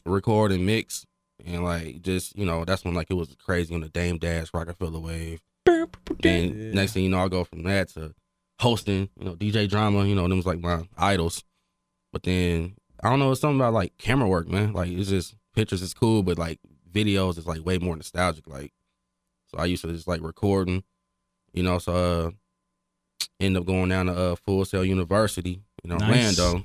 [0.04, 1.06] record and mix
[1.44, 4.48] and like just you know that's when like it was crazy on the Dame Dash,
[4.52, 5.40] Rockefeller Wave.
[6.22, 8.14] Then next thing you know, I go from that to
[8.60, 11.42] hosting, you know, DJ drama, you know, them was like my idols.
[12.12, 14.72] But then I don't know, it's something about like camera work, man.
[14.72, 16.60] Like it's just pictures is cool, but like
[16.90, 18.46] videos is like way more nostalgic.
[18.46, 18.72] Like
[19.48, 20.84] so I used to just like recording,
[21.52, 22.30] you know, so uh
[23.40, 26.38] end up going down to uh Full Sail University in Nice.
[26.38, 26.64] Orlando,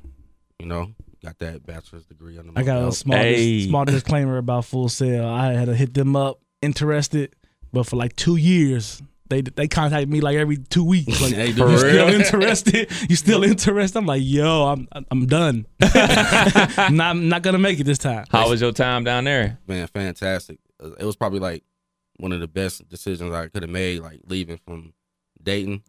[0.59, 0.91] you know,
[1.23, 3.57] got that bachelor's degree under my I got a small Hey.
[3.59, 5.25] dis- small disclaimer about Full Sail.
[5.27, 7.35] I had to hit them up, interested,
[7.73, 9.01] but for like two years.
[9.29, 11.21] They, they contact me like every two weeks.
[11.21, 11.79] Like, Hey, you dude.
[11.79, 12.89] still interested?
[13.09, 13.97] You still interested?
[13.99, 15.65] I'm like, yo, I'm I'm done.
[15.81, 18.25] I'm not I'm not gonna make it this time.
[18.29, 19.57] How was your time down there?
[19.67, 20.59] man, fantastic.
[20.83, 21.63] Uh, It was probably like
[22.17, 24.93] one of the best decisions I could have made, like leaving from
[25.41, 25.83] Dayton.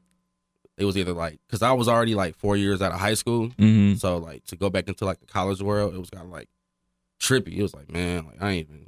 [0.76, 3.48] It was either like because I was already like four years out of high school,
[3.50, 3.94] Mm-hmm.
[3.94, 6.48] so like to go back into like the college world, it was kind of like
[7.20, 7.56] trippy.
[7.56, 8.86] It was like, man, like I ain't even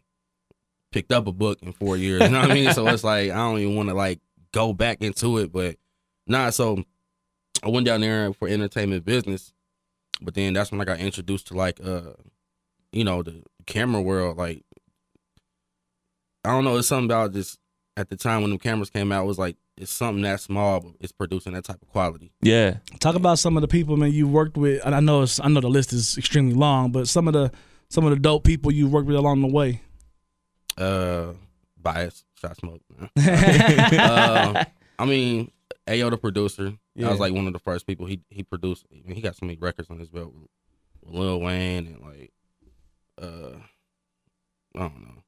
[0.92, 2.22] picked up a book in four years.
[2.22, 2.72] You know what I mean?
[2.72, 4.20] So it's like I don't even want to like
[4.52, 5.76] go back into it, but
[6.26, 6.50] nah.
[6.50, 6.84] So
[7.62, 9.52] I went down there for entertainment business,
[10.20, 12.12] but then that's when I got introduced to like uh,
[12.92, 14.36] you know, the camera world.
[14.36, 14.64] Like
[16.44, 17.58] I don't know, it's something about just
[17.96, 20.80] at the time when the cameras came out it was like it's something that small,
[20.80, 22.32] but it's producing that type of quality.
[22.42, 22.78] Yeah.
[22.98, 24.84] Talk about some of the people, man, you worked with.
[24.84, 27.50] And I know it's, I know the list is extremely long, but some of the
[27.88, 29.80] some of the dope people you worked with along the way.
[30.76, 31.32] Uh,
[31.76, 32.83] bias, shot smoke.
[32.96, 33.11] man.
[34.00, 34.64] uh,
[34.98, 35.50] I mean,
[35.87, 36.72] Ayo the producer.
[36.94, 37.07] Yeah.
[37.07, 38.87] That was like one of the first people he he produced.
[38.92, 40.48] I mean, he got so many records on his belt with,
[41.03, 42.33] with Lil Wayne and like
[43.20, 43.59] uh,
[44.76, 45.22] I don't know,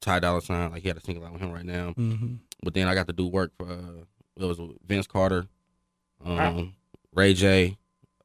[0.00, 0.70] Ty Dolla Sign.
[0.70, 1.94] Like he had a single out with him right now.
[1.96, 2.34] Mm-hmm.
[2.62, 4.04] But then I got to do work for uh,
[4.36, 5.46] it was Vince Carter,
[6.24, 6.74] um,
[7.14, 7.76] Ray J.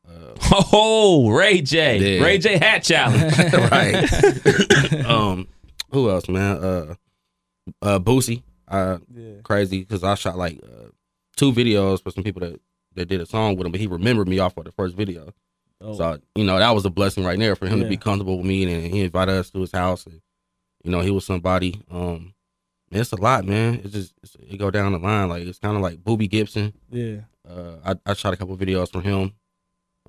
[0.07, 0.33] Uh,
[0.73, 2.17] Oh, Ray J.
[2.17, 2.23] Yeah.
[2.25, 3.37] Ray J hat challenge.
[3.71, 5.05] right.
[5.05, 5.47] um,
[5.91, 6.57] who else, man?
[6.57, 6.95] Uh,
[7.81, 8.43] uh, Boosie.
[8.67, 9.41] Uh, Yeah.
[9.43, 10.89] crazy because I shot like uh,
[11.35, 12.59] two videos for some people that
[12.95, 15.33] that did a song with him, but he remembered me off of the first video.
[15.81, 15.93] Oh.
[15.95, 17.83] So you know that was a blessing right there for him Yeah.
[17.85, 20.05] to be comfortable with me, and he invited us to his house.
[20.05, 20.21] And,
[20.83, 21.81] you know, he was somebody.
[21.89, 22.33] Um,
[22.91, 23.81] it's a lot, man.
[23.83, 25.29] It's just it's, it go down the line.
[25.29, 26.73] Like it's kind of like Boobie Gibson.
[26.91, 27.21] yeah.
[27.49, 29.31] Uh, I, I shot a couple videos from him.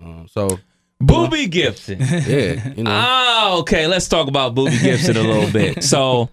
[0.03, 0.59] Um, so
[1.03, 1.99] Boobie Gibson.
[2.01, 3.87] yeah, you know, Oh, okay.
[3.87, 5.83] Let's talk about Boobie Gibson a little bit.
[5.93, 6.29] So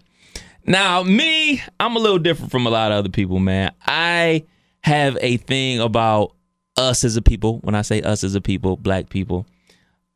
[0.68, 3.72] now, me, I'm a little different from a lot of other people, man.
[3.86, 4.44] I
[4.82, 6.36] have a thing about
[6.76, 7.60] us as a people.
[7.60, 9.46] When I say us as a people, black people,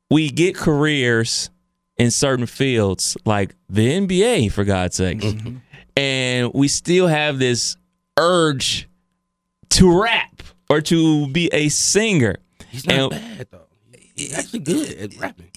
[0.09, 1.49] we get careers
[1.97, 5.57] in certain fields, like the NBA, for God's sake, mm-hmm.
[5.95, 7.77] and we still have this
[8.17, 8.89] urge
[9.69, 12.35] to rap or to be a singer.
[12.69, 13.70] he's not and- bad though.
[14.21, 15.49] He's actually good at rapping.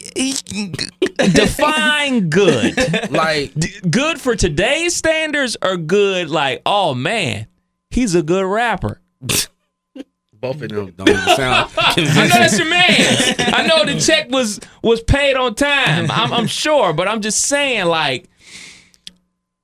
[1.33, 3.11] Define good.
[3.11, 3.53] Like
[3.91, 7.47] good for today's standards or good like oh man
[7.91, 9.01] he's a good rapper.
[9.21, 13.35] Both of them don't even sound i know that's your man.
[13.55, 16.11] I know the check was was paid on time.
[16.11, 18.29] I'm, I'm sure but i'm just saying like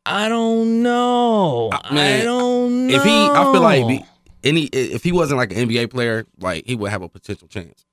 [0.06, 1.70] i don't know.
[1.72, 4.04] I man, don't know if he, I feel like be-
[4.44, 7.84] any if he wasn't like an NBA player, like he would have a potential chance.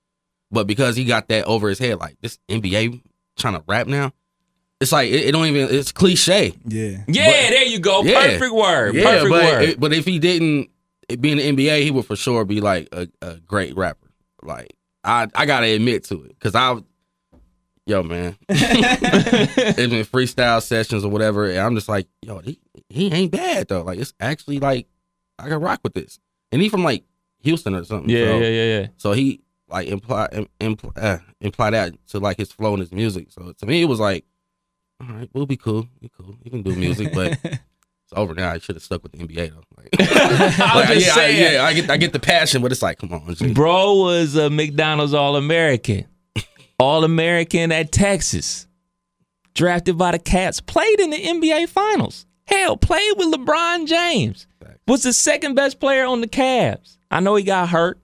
[0.52, 3.02] But because he got that over his head, like this NBA
[3.38, 4.14] trying to rap now,
[4.80, 5.68] it's like it, it don't even.
[5.76, 6.54] It's cliche.
[6.66, 7.04] Yeah.
[7.08, 8.22] yeah there you go Yeah.
[8.32, 10.70] perfect word Yeah, perfect but word it- but if he didn't
[11.10, 14.08] it being in the NBA, he would for sure be like a, a great rapper.
[14.44, 16.78] Like I I gotta admit to it because I.
[17.86, 23.10] Yo, man, it's been freestyle sessions or whatever, and I'm just like, yo, he, he
[23.14, 23.82] ain't bad though.
[23.84, 24.88] Like, it's actually like
[25.40, 26.20] I can rock with this,
[26.52, 27.06] and he from like
[27.44, 28.10] Houston or something.
[28.10, 30.28] yeah so, yeah yeah yeah So he like imply
[30.60, 33.28] imply, uh, imply that to like his flow and his music.
[33.32, 34.26] So to me, it was like,
[35.02, 35.88] all right, we'll be cool.
[36.02, 36.36] We cool.
[36.44, 37.62] You can do music, but it's
[38.14, 38.52] over now.
[38.52, 39.64] I should have stuck with the NBA though.
[39.76, 39.90] Like,
[40.62, 42.82] I'm like, just yeah, I, saying yeah, I get I get the passion, but it's
[42.82, 43.54] like, come on, G.
[43.54, 46.06] Bro was a McDonald's All American.
[46.80, 48.68] All American at Texas.
[49.56, 50.62] Drafted by the Cats.
[50.62, 52.28] Played in the NBA Finals.
[52.46, 54.48] Hell, played with LeBron James.
[54.88, 56.98] Was the second best player on the Cavs.
[57.12, 58.00] I know he got hurt.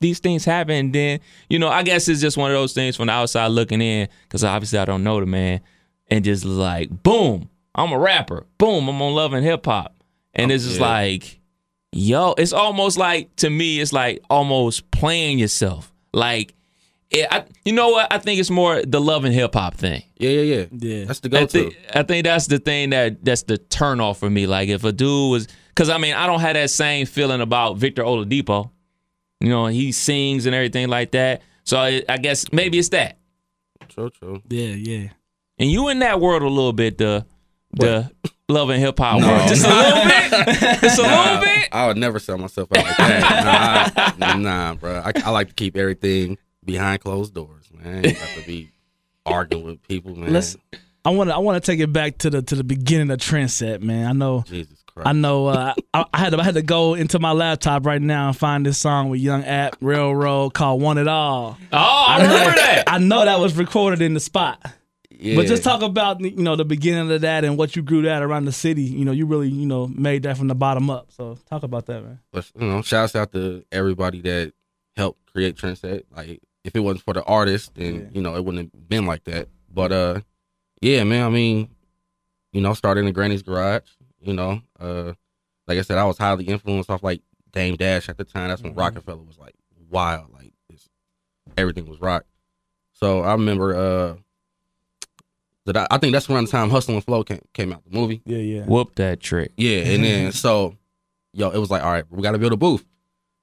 [0.00, 0.74] These things happen.
[0.74, 3.48] And then, you know, I guess it's just one of those things from the outside
[3.48, 5.60] looking in, because obviously I don't know the man.
[6.08, 8.46] And just like, boom, I'm a rapper.
[8.58, 9.94] Boom, I'm on Love and Hip Hop.
[10.34, 10.88] And it's just yeah.
[10.88, 11.40] like,
[11.92, 15.92] yo, it's almost like to me, it's like almost playing yourself.
[16.12, 16.54] Like,
[17.10, 18.12] it, I, you know what?
[18.12, 20.02] I think it's more the love and hip hop thing.
[20.16, 20.66] Yeah, yeah, yeah.
[20.70, 21.04] Yeah.
[21.06, 21.46] That's the go-to.
[21.46, 24.46] think, I think that's the thing that that's the turn off for me.
[24.46, 27.78] Like if a dude was, because I mean, I don't have that same feeling about
[27.78, 28.70] Victor Oladipo.
[29.40, 31.42] You know, he sings and everything like that.
[31.64, 33.18] So I, I guess maybe it's that.
[33.88, 34.42] True, true.
[34.48, 35.08] Yeah, yeah.
[35.58, 37.26] And you in that world a little bit, the
[37.72, 38.10] the
[38.48, 41.68] love and hip hop world, just a little bit, just a little bit.
[41.72, 44.14] I would never sell myself out like that.
[44.18, 45.02] nah, I, nah, bro.
[45.04, 48.04] I, I like to keep everything behind closed doors, man.
[48.04, 48.70] You have to be
[49.26, 50.32] arguing with people, man.
[50.32, 50.56] Let's.
[51.04, 51.34] I want to.
[51.34, 54.06] I want to take it back to the to the beginning of Trendset, man.
[54.06, 54.44] I know.
[54.46, 55.08] Jesus Christ.
[55.08, 55.46] I know.
[55.46, 56.38] Uh, I, I had to.
[56.38, 59.44] I had to go into my laptop right now and find this song with Young
[59.44, 62.84] App Railroad called "Want It All." Oh, I remember that.
[62.86, 64.60] I know that was recorded in the spot.
[65.10, 65.36] yeah.
[65.36, 68.22] But just talk about you know the beginning of that and what you grew that
[68.22, 68.82] around the city.
[68.82, 71.10] You know, you really you know made that from the bottom up.
[71.12, 72.20] So talk about that, man.
[72.32, 74.52] But you know, shouts out to everybody that
[74.96, 76.04] helped create Trendset.
[76.14, 78.00] Like, if it wasn't for the artist, then Yeah.
[78.12, 79.48] you know it wouldn't have been like that.
[79.72, 80.20] But uh,
[80.82, 81.24] yeah, man.
[81.24, 81.68] I mean,
[82.52, 83.88] you know, started in Granny's garage.
[84.20, 85.12] You know, uh,
[85.66, 88.48] like I said, I was highly influenced off like Dame Dash at the time.
[88.48, 89.54] That's when Rockefeller was like
[89.90, 90.32] wild.
[90.32, 90.88] Like, it's,
[91.56, 92.24] everything was rock.
[92.92, 94.16] So I remember uh,
[95.66, 97.96] that I, I think that's around the time Hustle and Flow came, came out the
[97.98, 98.22] movie.
[98.24, 98.64] Yeah, yeah.
[98.64, 99.52] Whoop that trick.
[99.56, 100.76] Yeah, and then so,
[101.32, 102.84] yo, it was like, all right, we got to build a booth.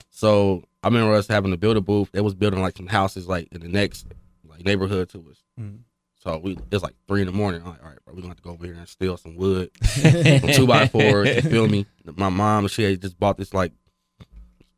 [0.09, 2.11] So I remember us having to build a booth.
[2.11, 4.07] They was building like some houses like in the next
[4.47, 5.43] like neighborhood to us.
[5.59, 5.79] Mhm.
[6.27, 7.61] So we it's like three in the morning.
[7.61, 9.37] I'm like, all right, bro, we gonna have to go over here and steal some
[9.37, 11.33] wood, some two by fours.
[11.33, 11.85] You feel me?
[12.17, 13.71] My mom, she had just bought this like,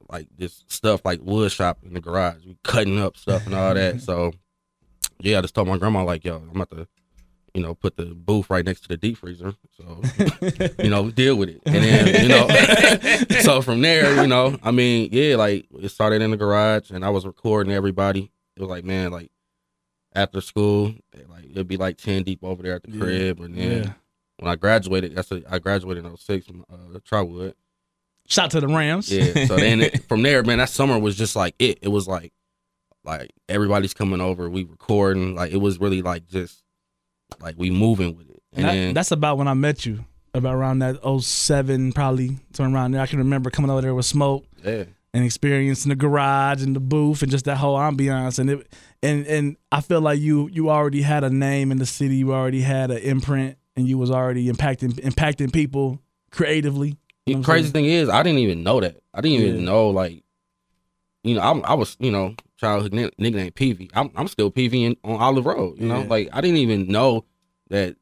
[0.08, 2.46] like this stuff like wood shop in the garage.
[2.46, 4.00] We cutting up stuff and all that.
[4.02, 4.32] So
[5.22, 6.88] yeah, I just told my grandma like, yo, I'm about to,
[7.56, 9.56] you know, put the booth right next to the deep freezer.
[9.76, 10.04] So
[10.84, 11.62] you know, deal with it.
[11.66, 16.22] And then, you know, so from there, you know, I mean, yeah, like it started
[16.22, 18.32] in the garage and I was recording everybody.
[18.56, 19.32] It was like, man, like
[20.16, 20.94] after school,
[21.28, 23.00] like it'd be like 10 deep over there at the Yeah.
[23.00, 23.40] crib.
[23.42, 23.94] And then Yeah.
[24.38, 27.56] when I graduated, that's a, I graduated in 06 from uh, Trotwood.
[28.28, 29.12] Shout to the Rams.
[29.12, 29.46] Yeah.
[29.46, 31.80] So then it, from there, man, that summer was just like it.
[31.82, 32.32] It was like,
[33.04, 35.36] like everybody's coming over, we recording.
[35.36, 36.64] Like it was really like just
[37.40, 38.42] like we moving with it.
[38.54, 40.06] And That- then, that's about when I met you.
[40.36, 43.02] About around that 07, probably turn around there.
[43.02, 44.84] I can remember coming over there with smoke yeah.
[45.12, 48.38] and experiencing the garage and the booth and just that whole ambiance.
[48.38, 48.72] And it
[49.04, 52.16] and and I feel like you you already had a name in the city.
[52.18, 56.00] You already had an imprint, and you was already impacting impacting people
[56.32, 56.98] creatively.
[57.26, 59.02] You know The crazy thing is, I didn't even know that.
[59.14, 59.66] I didn't even Yeah.
[59.66, 60.24] know like,
[61.24, 63.92] you know, I, I was, you know, childhood ni- nickname PV.
[63.94, 65.80] I'm, I'm still PV on Olive Road.
[65.80, 66.08] You know, Yeah.
[66.08, 67.26] like I didn't even know
[67.70, 67.96] that,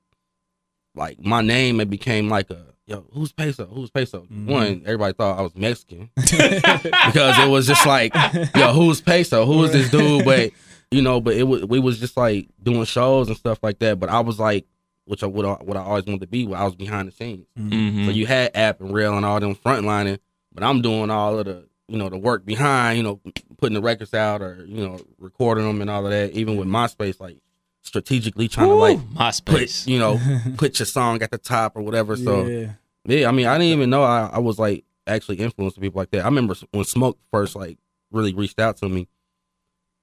[0.96, 3.66] like my name it became like a yo, who's peso?
[3.68, 4.26] Who's peso?
[4.32, 4.46] Mhm.
[4.48, 8.14] One, everybody thought I was Mexican because it was just like,
[8.56, 9.46] yo, who's peso?
[9.46, 10.24] Who is this dude?
[10.26, 10.52] But
[10.92, 14.00] you know, but it was we was just like doing shows and stuff like that.
[14.00, 14.66] But I was like,
[15.06, 16.46] which I what I, what I always wanted to be.
[16.46, 17.46] Where I was behind the scenes.
[17.58, 18.06] Mhm.
[18.06, 20.20] So you had app and rail and all them frontlining,
[20.54, 23.22] but I'm doing all of the you know the work behind, you know,
[23.58, 26.32] putting the records out or you know recording them and all of that.
[26.34, 27.38] Even with MySpace, like
[27.84, 29.88] strategically trying to like put MySpace.
[29.88, 30.20] you know
[30.58, 32.16] put your song at the top or whatever.
[32.16, 32.72] So yeah.
[33.06, 36.12] yeah, I mean, I didn't even know I, I was like actually influencing people like
[36.12, 36.22] that.
[36.22, 37.78] I remember when Smoke first like
[38.12, 39.08] really reached out to me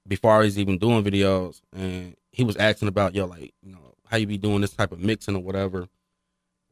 [0.06, 3.94] before I was even doing videos, and he was asking about yo, like you know,
[4.06, 5.86] how you be doing this type of mixing or whatever.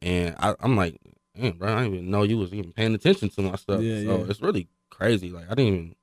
[0.01, 0.99] And I, I'm like,
[1.35, 3.81] man, bro, I didn't even know you was even paying attention to my stuff.
[3.81, 4.25] Yeah, so yeah.
[4.29, 5.29] it's really crazy.
[5.29, 5.95] Like I didn't even.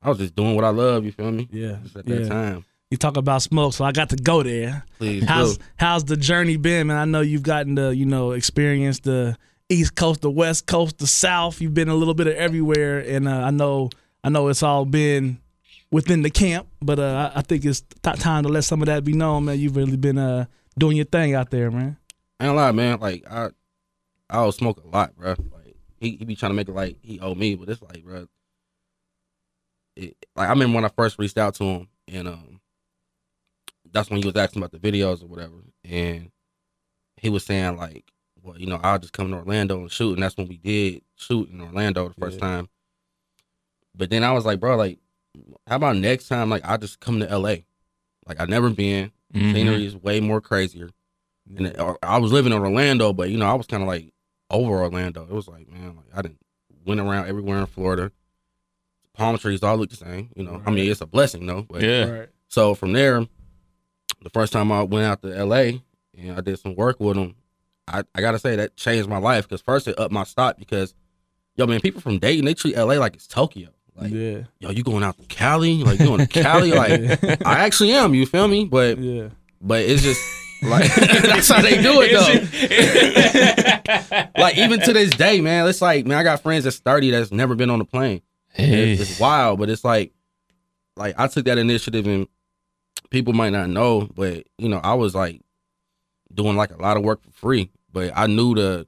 [0.00, 1.04] I was just doing what I love.
[1.04, 1.48] You feel me?
[1.50, 2.28] Yeah, Just at that yeah.
[2.28, 2.64] time.
[2.90, 4.84] You talk about smoke, so I got to go there.
[4.96, 5.64] Please How's do.
[5.76, 6.96] how's the journey been, man?
[6.96, 9.36] I know you've gotten to you know experience the
[9.68, 11.60] East Coast, the West Coast, the South.
[11.60, 13.90] You've been a little bit of everywhere, and uh, I know
[14.24, 15.38] I know it's all been
[15.90, 18.86] within the camp, but uh, I I think it's t- time to let some of
[18.86, 19.58] that be known, man.
[19.58, 20.46] You've really been uh,
[20.78, 21.96] doing your thing out there, man.
[22.40, 23.00] I ain't lie, man.
[23.00, 23.46] Like I,
[24.30, 25.30] I owe smoke a lot, bro.
[25.30, 28.04] Like he, he be trying to make it like he owe me, but it's like,
[28.04, 28.26] bro.
[29.96, 32.60] It, like I remember when I first reached out to him, and um,
[33.90, 36.30] that's when he was asking about the videos or whatever, and
[37.16, 38.04] he was saying like,
[38.40, 41.02] well, you know, I'll just come to Orlando and shoot, and that's when we did
[41.16, 42.46] shoot in Orlando the first Yeah.
[42.46, 42.68] time.
[43.96, 45.00] But then I was like, bro, like,
[45.66, 47.56] how about next time, like, I just come to LA,
[48.26, 49.10] like I never been.
[49.34, 49.52] Mhm.
[49.52, 50.90] Scenery is way more crazier.
[51.56, 53.86] And it- or- I was living in Orlando, but you know, I was kind of
[53.88, 54.12] like
[54.50, 55.22] over Orlando.
[55.24, 56.38] It was like, man, like I didn't
[56.86, 58.10] went around everywhere in Florida.
[59.14, 60.30] Palm trees all look the same.
[60.36, 61.62] You know, I mean, it's a blessing, though.
[61.68, 62.04] But, Yeah.
[62.04, 62.28] Right.
[62.48, 63.26] So from there,
[64.22, 65.82] the first time I went out to LA
[66.16, 67.34] and I did some work with them,
[67.86, 70.94] I, I gotta say that changed my life because first it upped my stock because
[71.56, 73.68] yo, man, people from Dayton they treat LA like it's Tokyo.
[74.00, 75.82] Like, yeah, yo, you going out to Cali?
[75.82, 76.70] Like, you going to Cali?
[76.78, 78.14] Like, I actually am.
[78.14, 78.64] You feel me?
[78.64, 79.30] But, yeah.
[79.60, 80.20] but it's just
[80.62, 82.12] like that's how they do it
[83.84, 84.30] though.
[84.40, 87.30] like even to this day, man, it's like, man, I got friends that's thirty that's
[87.30, 88.22] never been on a plane.
[88.54, 90.12] It's, it's wild, but it's like,
[90.96, 92.26] like I took that initiative and
[93.10, 95.40] people might not know, but you know, I was like
[96.32, 98.86] doing like a lot of work for free, but I knew the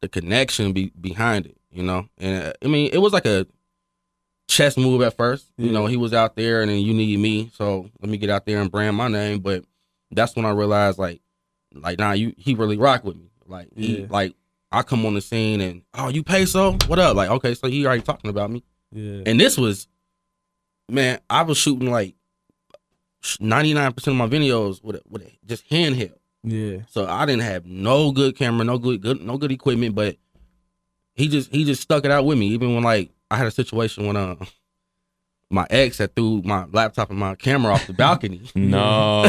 [0.00, 2.08] the connection be, behind it, you know.
[2.18, 3.46] And uh, I mean, it was like a
[4.50, 5.46] chess move at first.
[5.56, 8.30] You know, he was out there, and then you need me, so let me get
[8.30, 9.38] out there and brand my name.
[9.38, 9.64] But
[10.10, 11.20] that's when I realized, like,
[11.72, 13.30] like nah, you he really rock with me.
[13.46, 14.06] Like, he, Yeah.
[14.10, 14.34] like
[14.72, 17.16] I come on the scene and oh, you peso, what up?
[17.16, 18.64] Like, okay, so he already talking about me.
[18.92, 19.22] Yeah.
[19.26, 19.86] And this was,
[20.88, 22.14] man, I was shooting like
[23.40, 26.14] ninety nine percent of my videos with a, with a, just handheld.
[26.42, 26.78] Yeah.
[26.88, 29.94] So I didn't have no good camera, no good, good, no good equipment.
[29.94, 30.16] But
[31.14, 32.48] he just he just stuck it out with me.
[32.48, 34.36] Even when like I had a situation when uh
[35.52, 38.40] my ex had threw my laptop and my camera off the balcony.
[38.54, 39.22] No,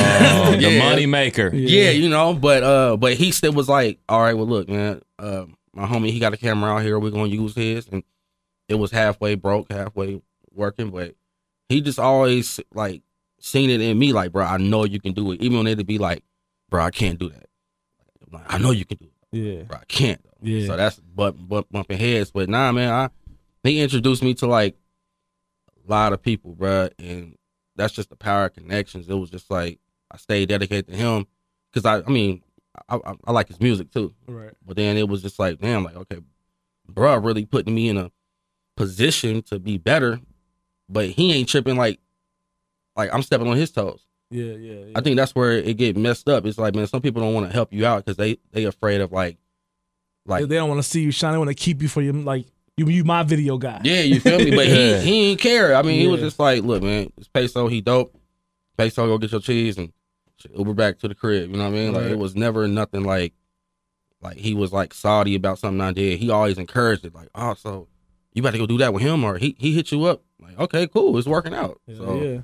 [0.56, 0.80] the Yeah.
[0.80, 1.50] money maker.
[1.54, 5.02] yeah, you know, but uh, but he still was like, all right, well, look, man,
[5.18, 7.00] uh, my homie, he got a camera out here.
[7.00, 8.04] We're gonna use his, and
[8.70, 10.22] it was halfway broke, halfway
[10.54, 11.16] working, but
[11.70, 13.02] he just always like
[13.40, 15.88] seen it in me, like, bro, I know you can do it, even when it'd
[15.88, 16.24] be like,
[16.70, 17.48] bro, I can't do that.
[18.28, 19.64] I'm like, I know you can do it, Yeah.
[19.64, 20.22] bro, I can't.
[20.24, 20.30] Though.
[20.44, 20.68] Yeah.
[20.68, 23.10] So that's but but bumping heads, but nah, man, I
[23.64, 24.76] he introduced me to like
[25.88, 27.36] a lot of people, bro, and
[27.76, 29.08] that's just the power of connections.
[29.08, 29.80] It was just like
[30.12, 31.28] I stayed dedicated to him
[31.72, 32.44] because I, I mean,
[32.90, 34.14] I, I, I like his music too.
[34.28, 34.54] Right.
[34.66, 36.20] But then it was just like, damn, like okay,
[36.88, 38.12] bro, really putting me in a
[38.76, 40.20] position to be better,
[40.90, 42.00] but he ain't tripping like,
[42.96, 44.06] like I'm stepping on his toes.
[44.30, 44.54] Yeah.
[44.54, 44.86] Yeah.
[44.86, 44.92] yeah.
[44.96, 46.46] I think that's where it get messed up.
[46.46, 49.02] It's like, man, some people don't want to help you out because they they afraid
[49.02, 49.38] of like,
[50.26, 51.34] like they don't want to see you shine.
[51.34, 52.46] They want to keep you for your like
[52.88, 52.94] you.
[52.94, 53.82] You my video guy.
[53.84, 54.56] Yeah, you feel me?
[54.56, 55.76] But he he didn't care.
[55.76, 57.68] I mean, he was just like, look, man, it's peso.
[57.68, 58.16] He dope.
[58.78, 59.92] Peso, go get your cheese and
[60.56, 61.52] Uber back to the crib.
[61.52, 61.94] You know what I mean?
[61.94, 62.12] Like Right.
[62.12, 63.34] it was never nothing like
[64.22, 66.20] like he was like salty about something I did.
[66.20, 67.14] He always encouraged it.
[67.14, 67.88] Like, oh, so
[68.34, 70.24] you about to go do that with him, or he he hit you up?
[70.40, 71.80] Like, okay, cool, it's working out.
[71.96, 72.42] So yeah.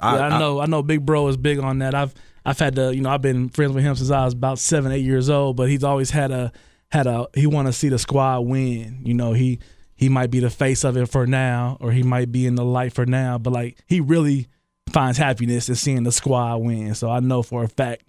[0.00, 0.60] I, yeah, I, know.
[0.60, 0.82] I, know.
[0.82, 1.94] Big Bro is big on that.
[1.94, 4.58] I've I've had to, you know, I've been friends with him since I was about
[4.58, 5.56] seven, eight years old.
[5.56, 6.52] But he's always had a
[6.90, 9.00] had a he want to see the squad win.
[9.04, 9.58] You know, he
[9.96, 12.64] he might be the face of it for now, or he might be in the
[12.64, 13.38] light for now.
[13.38, 14.48] But like he really
[14.90, 16.94] finds happiness in seeing the squad win.
[16.94, 18.02] So I know for a fact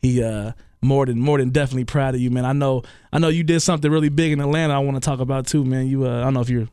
[0.00, 0.52] he uh
[0.82, 2.44] more than more than definitely proud of you, man.
[2.44, 4.74] I know I know you did something really big in Atlanta.
[4.74, 5.86] I want to talk about too, man.
[5.86, 6.68] You uh, I don't know if you're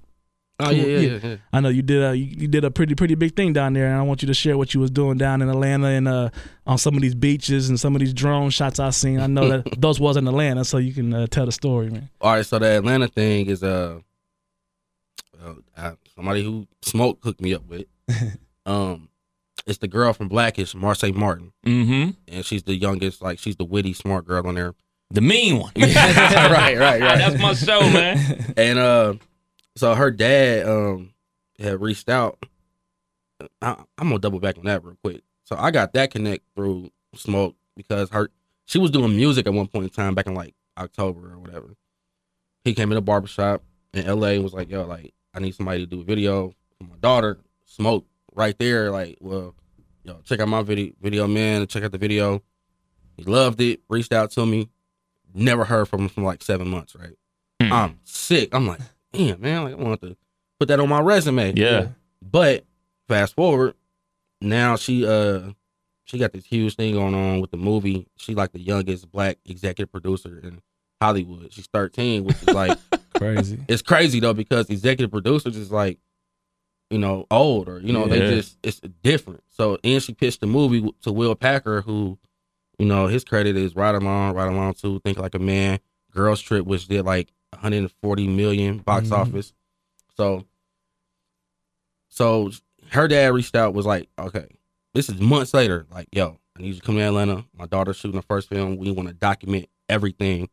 [0.64, 1.20] Oh yeah, yeah, yeah.
[1.24, 1.36] yeah.
[1.52, 3.88] I know you did a you, you did a pretty pretty big thing down there,
[3.88, 6.30] and I want you to share what you was doing down in Atlanta and uh,
[6.68, 9.20] on some of these beaches and some of these drone shots I seen.
[9.20, 12.10] I know that those was in Atlanta, so you can uh, tell the story, man.
[12.20, 14.00] All right, so the Atlanta thing is uh,
[15.44, 17.86] uh uh, somebody who smoke hooked me up with.
[18.66, 19.10] um,
[19.66, 21.54] it's the girl from Blackish, Marsai Martin.
[21.66, 22.12] Mm-hmm.
[22.28, 24.74] and she's the youngest, like she's the witty, smart girl on there.
[25.12, 25.74] The mean one.
[25.78, 27.18] right, right, right.
[27.18, 28.54] That's my show, man.
[28.56, 29.16] And uh,
[29.76, 31.14] so her dad um
[31.60, 32.44] had reached out.
[33.62, 35.22] I, I'm gonna double back on that real quick.
[35.44, 38.30] So I got that connect through Smoke because her
[38.66, 41.76] she was doing music at one point in time back in like October or whatever.
[42.64, 45.80] He came in a barbershop in LA and was like, "Yo, like I need somebody
[45.80, 49.56] to do a video for my daughter." Smoke right there, like, well,
[50.04, 51.68] yo, check out my video, video man.
[51.68, 52.42] Check out the video.
[53.18, 53.82] He loved it.
[53.90, 54.70] Reached out to me.
[55.34, 56.96] Never heard from him for like seven months.
[56.96, 57.18] Right.
[57.62, 57.74] Hmm.
[57.74, 58.50] I'm sick.
[58.54, 58.82] I'm like,
[59.14, 59.64] damn, man.
[59.64, 60.18] Like, I want to
[60.60, 61.54] put that on my resume.
[61.56, 61.90] Yeah.
[62.22, 62.66] But
[63.08, 63.76] fast forward,
[64.42, 65.52] now she uh
[66.06, 68.08] she got this huge thing going on with the movie.
[68.18, 70.62] She like the youngest black executive producer in
[71.02, 71.54] Hollywood.
[71.54, 72.78] She's 13, which is like
[73.22, 73.60] Crazy.
[73.68, 76.00] it's crazy though because executive producers is like
[76.90, 78.20] you know old or you know Yeah.
[78.20, 79.44] they just it's different.
[79.50, 82.18] So and she pitched the movie to Will Packer, who
[82.80, 85.80] you know his credit is Ride along, Ride along Two, Think Like a Man,
[86.12, 89.18] Girls Trip, which did like 140 million box Mhm.
[89.18, 89.54] office.
[90.18, 90.46] So
[92.10, 92.52] so
[92.92, 94.48] her dad reached out was like, okay,
[94.94, 95.86] this is months later.
[95.92, 97.46] Like, yo, I need you to come to Atlanta.
[97.58, 98.78] My daughter's shooting her first film.
[98.78, 100.50] We want to document everything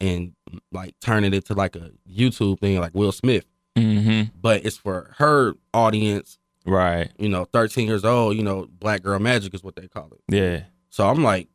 [0.00, 0.34] and
[0.72, 3.44] like turning it to like a YouTube thing, like Will Smith.
[3.76, 4.36] Mm-hmm.
[4.40, 7.10] But it's for her audience, Right.
[7.18, 10.20] you know, 13 years old, you know, black girl magic is what they call it.
[10.34, 10.62] Yeah.
[10.90, 11.48] So I'm like,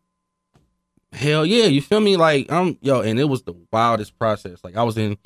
[1.14, 2.18] hell yeah, you feel me?
[2.18, 4.64] Like I'm yo, and it was the wildest process.
[4.64, 5.18] Like I was in,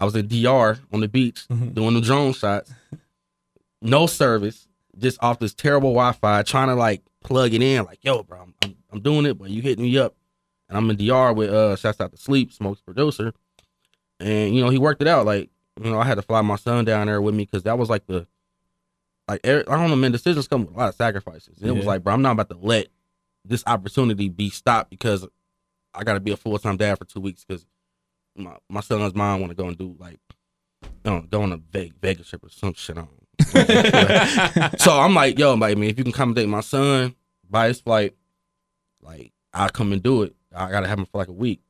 [0.00, 1.74] I was in DR on the beach Mhm.
[1.74, 2.70] doing the drone shots,
[3.82, 7.84] no service, just off this terrible Wi-Fi, trying to like plug it in.
[7.84, 10.14] Like yo, bro, I'm, I'm, I'm doing it, but you hitting me up,
[10.68, 13.32] and I'm in DR with uh, shouts out to Sleep, Smoke's producer,
[14.20, 15.26] and you know he worked it out.
[15.26, 15.50] Like
[15.82, 17.88] you know, I had to fly my son down there with me because that was
[17.88, 18.26] like the,
[19.28, 20.12] like I don't know, man.
[20.12, 21.58] Decisions come with a lot of sacrifices.
[21.60, 22.88] And it was like, bro, I'm not about to let
[23.44, 25.26] this opportunity be stopped because
[25.94, 27.66] I got to be a full time dad for two weeks because
[28.36, 30.18] my my son's mom want to go and do like,
[31.04, 33.08] no, go on a Ve- Vegas trip or some shit on.
[34.78, 37.14] so I'm like, yo, like, man, if you can accommodate my son
[37.48, 38.14] by his flight,
[39.00, 40.34] like, I'll come and do it.
[40.54, 41.60] I gotta have him for like a week.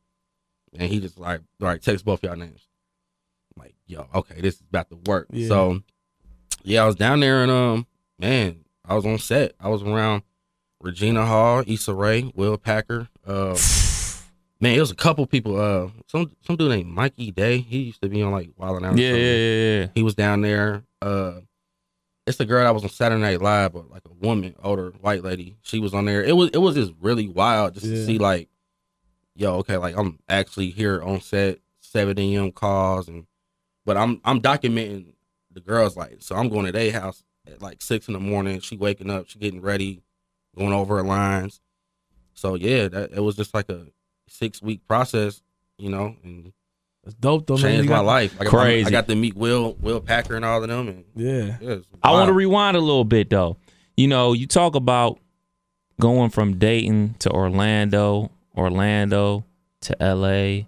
[0.78, 2.66] And he just like, all right, text both y'all names.
[3.56, 5.26] I'm like, yo, okay, this is about to work.
[5.30, 5.48] Yeah.
[5.48, 5.80] So
[6.62, 7.86] yeah, I was down there and um,
[8.18, 9.54] man, I was on set.
[9.60, 10.22] I was around
[10.80, 13.08] Regina Hall, Issa Rae, Will Packer.
[13.26, 13.56] Uh,
[14.60, 15.58] man, it was a couple people.
[15.60, 17.58] Uh, some some dude named Mikey Day.
[17.58, 18.98] He used to be on like Wild and Out.
[18.98, 19.86] Yeah, yeah, yeah, yeah.
[19.94, 20.82] He was down there.
[21.00, 21.40] Uh,
[22.26, 25.24] it's the girl that was on Saturday Night Live, but like a woman, older white
[25.24, 25.56] lady.
[25.62, 26.22] She was on there.
[26.22, 27.94] It was it was just really wild just Yeah.
[27.94, 28.48] to see like,
[29.38, 32.52] yo, okay, like I'm actually here on set, seven a.m.
[32.52, 33.26] calls, and
[33.86, 35.14] but I'm I'm documenting
[35.52, 38.60] the girls like so I'm going to their house at like six in the morning.
[38.60, 40.02] She waking up, she getting ready,
[40.56, 41.60] going over her lines.
[42.34, 43.86] So yeah, that it was just like a
[44.28, 45.40] six week process,
[45.78, 46.52] you know, and
[47.04, 47.62] It's dope though, man.
[47.62, 48.36] changed You my got- life.
[48.40, 48.86] I got, Crazy.
[48.86, 51.56] I got to meet Will Will Packer and all of them, and Yeah.
[51.60, 53.56] yeah, I want to rewind a little bit though.
[53.96, 55.18] You know, you talk about
[56.00, 59.44] going from Dayton to Orlando, Orlando
[59.82, 60.66] to LA,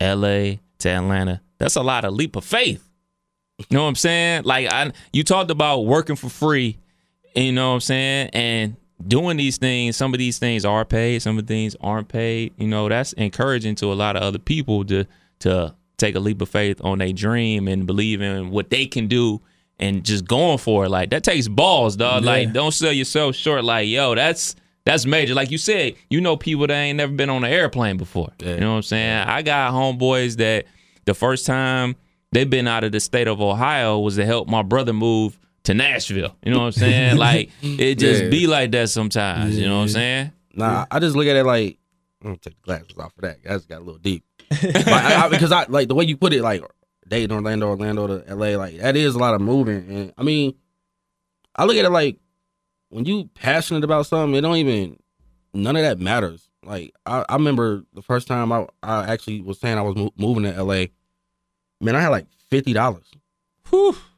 [0.00, 1.40] LA to Atlanta.
[1.58, 2.88] That's a lot of leap of faith.
[3.58, 4.42] You know what I'm saying?
[4.44, 6.78] Like I you talked about working for free,
[7.34, 8.30] you know what I'm saying?
[8.32, 8.76] And
[9.06, 12.54] doing these things, some of these things are paid, some of the things aren't paid.
[12.56, 15.06] You know, that's encouraging to a lot of other people to
[15.40, 19.06] to take a leap of faith on their dream and believe in what they can
[19.06, 19.40] do
[19.78, 20.88] and just going for it.
[20.88, 22.24] Like that takes balls, dog.
[22.24, 22.30] Yeah.
[22.30, 23.64] Like don't sell yourself short.
[23.64, 25.34] Like, yo, that's that's major.
[25.34, 28.30] Like you said, you know people that ain't never been on an airplane before.
[28.40, 28.54] Yeah.
[28.54, 29.18] You know what I'm saying?
[29.28, 30.64] I got homeboys that
[31.04, 31.96] the first time
[32.32, 35.74] they've been out of the state of Ohio was to help my brother move to
[35.74, 36.34] Nashville.
[36.44, 37.16] You know what I'm saying?
[37.28, 38.30] like it just Yeah.
[38.30, 39.58] be like that sometimes.
[39.58, 40.32] You know what I'm saying?
[40.54, 41.78] Nah, I just look at it like
[42.20, 43.42] I'm gonna take the glasses off for that.
[43.44, 44.24] Just got a little deep.
[44.62, 46.62] Like, I, I, because I like the way you put it, like
[47.08, 49.88] Dayton, Orlando, Orlando to LA, like that is a lot of moving.
[49.88, 50.54] And I mean,
[51.56, 52.18] I look at it like
[52.92, 54.98] when you passionate about something, it don't even
[55.54, 56.50] none of that matters.
[56.62, 60.12] Like I, I remember the first time I, I actually was saying I was mo-
[60.16, 60.86] moving to LA.
[61.80, 63.10] Man, I had like fifty dollars,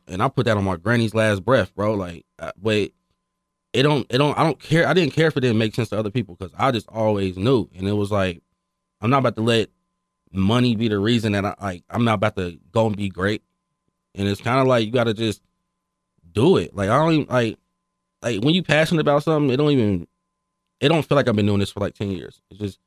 [0.08, 1.94] and I put that on my granny's last breath, bro.
[1.94, 2.90] Like, uh, but
[3.72, 4.88] it don't, it don't, I don't care.
[4.88, 7.36] I didn't care if it didn't make sense to other people because I just always
[7.38, 8.42] knew, and it was like,
[9.00, 9.70] I'm not about to let
[10.32, 11.84] money be the reason that I like.
[11.88, 13.42] I'm not about to go and be great,
[14.16, 15.42] and it's kind of like you got to just
[16.32, 16.74] do it.
[16.74, 17.58] Like I don't even like,
[18.24, 20.06] like when you passionate about something, it don't even,
[20.80, 22.40] it don't feel like I've been doing this for like ten years.
[22.50, 22.78] It just,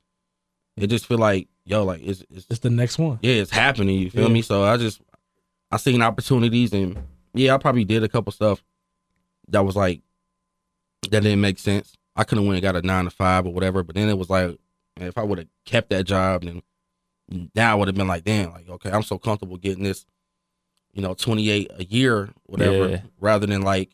[0.76, 3.20] it just feel like yo, like it's, it's It's the next one.
[3.22, 3.98] yeah, it's happening.
[4.00, 4.34] You feel Yeah.
[4.34, 4.42] me?
[4.42, 5.02] So I just
[5.72, 6.98] I seen opportunities and
[7.34, 8.64] yeah, I probably did a couple stuff
[9.50, 10.02] that was like
[11.12, 11.94] that didn't make sense.
[12.16, 14.18] I could have went and got a nine to five or whatever, but then it
[14.18, 14.58] was like
[14.98, 16.62] man, if I would have kept that job, then
[17.54, 20.06] now I would have been like, damn, like okay, I'm so comfortable getting this,
[20.94, 23.02] you know, twenty eight a year, whatever, Yeah.
[23.20, 23.90] rather than like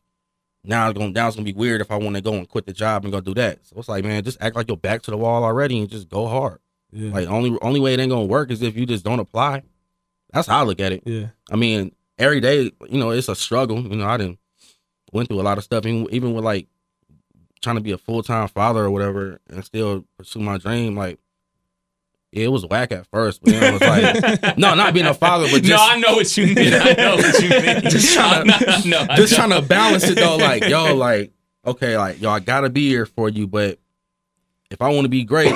[0.63, 2.65] now it's gonna now it's gonna be weird if I want to go and quit
[2.65, 3.65] the job and go do that.
[3.65, 6.09] So it's like, man, just act like you're back to the wall already and just
[6.09, 6.59] go hard.
[6.91, 7.11] Yeah.
[7.11, 9.63] Like only only way it ain't gonna work is if you just don't apply.
[10.31, 11.03] That's how I look at it.
[11.05, 11.27] yeah.
[11.51, 13.81] I mean, every day, you know, it's a struggle.
[13.81, 14.39] You know, I didn't
[15.11, 16.67] went through a lot of stuff, even, even with like
[17.61, 20.97] trying to be a full time father or whatever, and still pursue my dream.
[20.97, 21.19] Like,
[22.33, 23.81] it was whack at first, but then it was
[24.43, 26.73] like, no, not being a father, but just no, I know what you mean.
[26.73, 27.81] I know what you mean.
[27.89, 30.37] Just trying to- I know, I just trying to balance it though.
[30.37, 31.31] Like, yo, like,
[31.65, 33.79] okay, like, yo, I gotta be here for you, but
[34.71, 35.53] if I want to be great,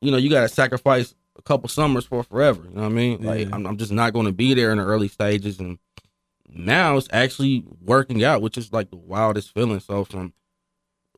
[0.00, 2.62] you know, you gotta sacrifice a couple summers for forever.
[2.64, 3.22] You know what I mean?
[3.22, 3.54] Like, Yeah.
[3.54, 5.78] I'm, I'm just not going to be there in the early stages, and
[6.48, 9.80] now it's actually working out, which is like the wildest feeling.
[9.80, 10.32] So from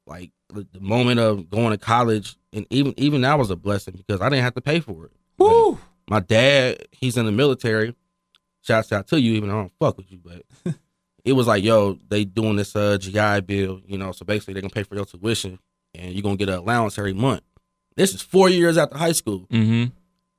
[0.06, 4.20] like the moment of going to college, and even even that was a blessing because
[4.20, 5.12] I didn't have to pay for it.
[5.38, 5.78] Woo.
[6.08, 7.94] My dad, he's in the military.
[8.62, 10.44] Shouts out to you, even though I don't fuck with you, but
[11.24, 14.62] it was like, yo, they doing this uh GI bill, you know, so basically they're
[14.62, 15.58] gonna pay for your tuition
[15.94, 17.42] and you're gonna get an allowance every month.
[17.96, 19.46] This is four years after high school.
[19.50, 19.86] Mm-hmm.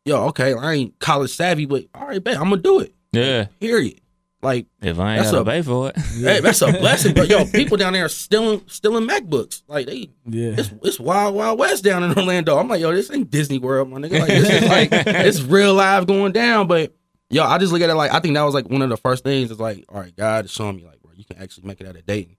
[0.05, 2.93] Yo, okay, I ain't college savvy, but all right, bet I'm gonna do it.
[3.11, 3.45] Yeah.
[3.59, 4.01] Period.
[4.43, 5.97] Like, If I ain't That's gotta a- pay for it.
[5.97, 7.13] hey, that's a blessing.
[7.13, 9.63] But yo, people down there are stealing stealing MacBooks.
[9.67, 10.55] Like they Yeah.
[10.57, 12.57] it's it's wild wild west down in Orlando.
[12.57, 14.19] I'm like, yo, this ain't Disney World, my nigga.
[14.19, 16.67] Like this is like it's real life going down.
[16.67, 16.93] But
[17.29, 18.97] yo, I just look at it like I think that was like one of the
[18.97, 19.49] first things.
[19.49, 21.87] It's like, all right, God is showing me like, bro, you can actually make it
[21.87, 22.35] out of Dayton.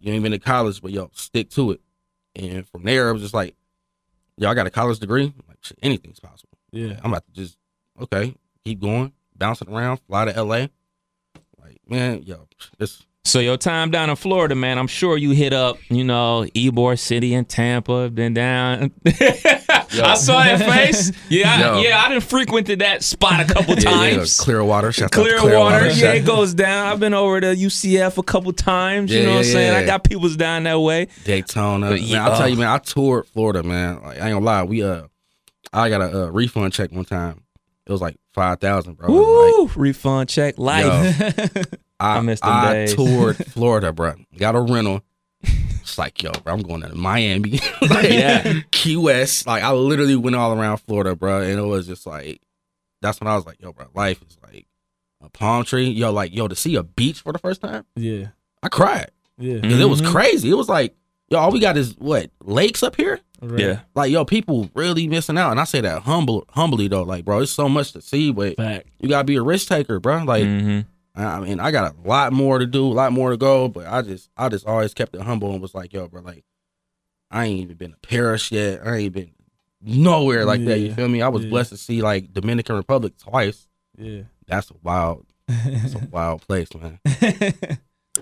[0.00, 1.80] You ain't been to college, but yo, stick to it.
[2.36, 3.56] And from there, I was just like,
[4.36, 5.24] yo, I got a college degree.
[5.24, 6.56] I'm like, shit, anything's possible.
[6.70, 6.98] Yeah.
[7.02, 7.56] I'm about to just
[8.00, 8.34] okay,
[8.64, 10.66] keep going, bouncing around, fly to LA.
[11.88, 12.46] Like, man, yo,
[12.78, 16.46] it's So your time down in Florida, man, I'm sure you hit up, you know,
[16.54, 18.90] Ybor City and Tampa, been down.
[19.06, 21.12] I saw that face.
[21.30, 21.80] Yeah, I, Yo.
[21.82, 24.40] yeah, I done frequented that spot a couple yeah, yeah, times.
[24.40, 26.86] Clearwater, shout out Clearwater, yeah, it goes down.
[26.86, 29.10] I've been over to UCF a couple times.
[29.10, 29.74] you Yeah, know what I'm yeah, saying?
[29.74, 31.08] I got people's down that way.
[31.24, 31.90] Daytona.
[31.90, 33.96] But Man, yeah, I'll tell uh, you, man, I toured Florida, man.
[34.02, 35.02] Like, I ain't gonna lie, we uh,
[35.72, 37.42] I got a uh, refund check one time.
[37.88, 39.10] It was like five thousand, bro.
[39.12, 40.86] Like, Refund check, life.
[42.00, 42.94] I, I miss them I days.
[42.94, 44.14] toured Florida, bro.
[44.36, 45.02] Got a rental.
[45.42, 48.60] It's like, yo, bro, I'm going to Miami, like, Yeah.
[48.70, 49.46] Key West.
[49.46, 52.42] Like, I literally went all around Florida, bro, and it was just like,
[53.00, 54.66] that's when I was like, yo, bro, life is like
[55.22, 55.88] a palm tree.
[55.88, 58.26] Yo, like, yo, to see a beach for the first time, Yeah,
[58.62, 60.10] I cried yeah, because it was Mhm.
[60.12, 60.50] crazy.
[60.50, 60.94] It was like,
[61.30, 63.20] yo, all we got is what lakes up here.
[63.40, 63.60] right.
[63.60, 63.80] Yeah.
[63.94, 67.02] Like, yo, people really missing out, and I say that humble, humbly though.
[67.02, 68.88] Like, bro, it's so much to see, but Fact.
[69.00, 70.24] you gotta be a risk taker, bro.
[70.24, 70.44] Like.
[70.44, 70.80] hmm
[71.14, 73.66] I I mean, I got a lot more to do, a lot more to go,
[73.68, 76.44] but I just, I just always kept it humble and was like, yo, bro, like,
[77.28, 78.86] I ain't even been to Paris yet.
[78.86, 79.32] I ain't been
[79.82, 80.78] nowhere like that.
[80.78, 81.20] You feel me?
[81.20, 81.50] I was yeah.
[81.50, 83.66] blessed to see like Dominican Republic twice.
[83.96, 84.22] Yeah.
[84.46, 87.00] That's a wild, that's a wild place, man.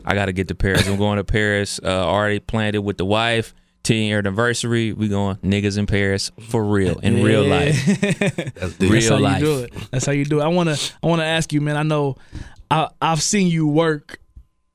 [0.07, 0.87] I got to get to Paris.
[0.87, 1.81] I'm going to Paris.
[1.83, 3.55] Uh, already planned it with the wife.
[3.83, 4.93] 10 year anniversary.
[4.93, 7.85] We going niggas in Paris for real, in real life.
[8.57, 8.81] That's.
[8.81, 9.41] Real That's how life.
[9.41, 9.73] you do it.
[9.93, 10.43] That's how you do it.
[10.43, 11.77] I wanna I wanna ask you, man.
[11.77, 12.17] I know
[12.69, 14.19] I I've seen you work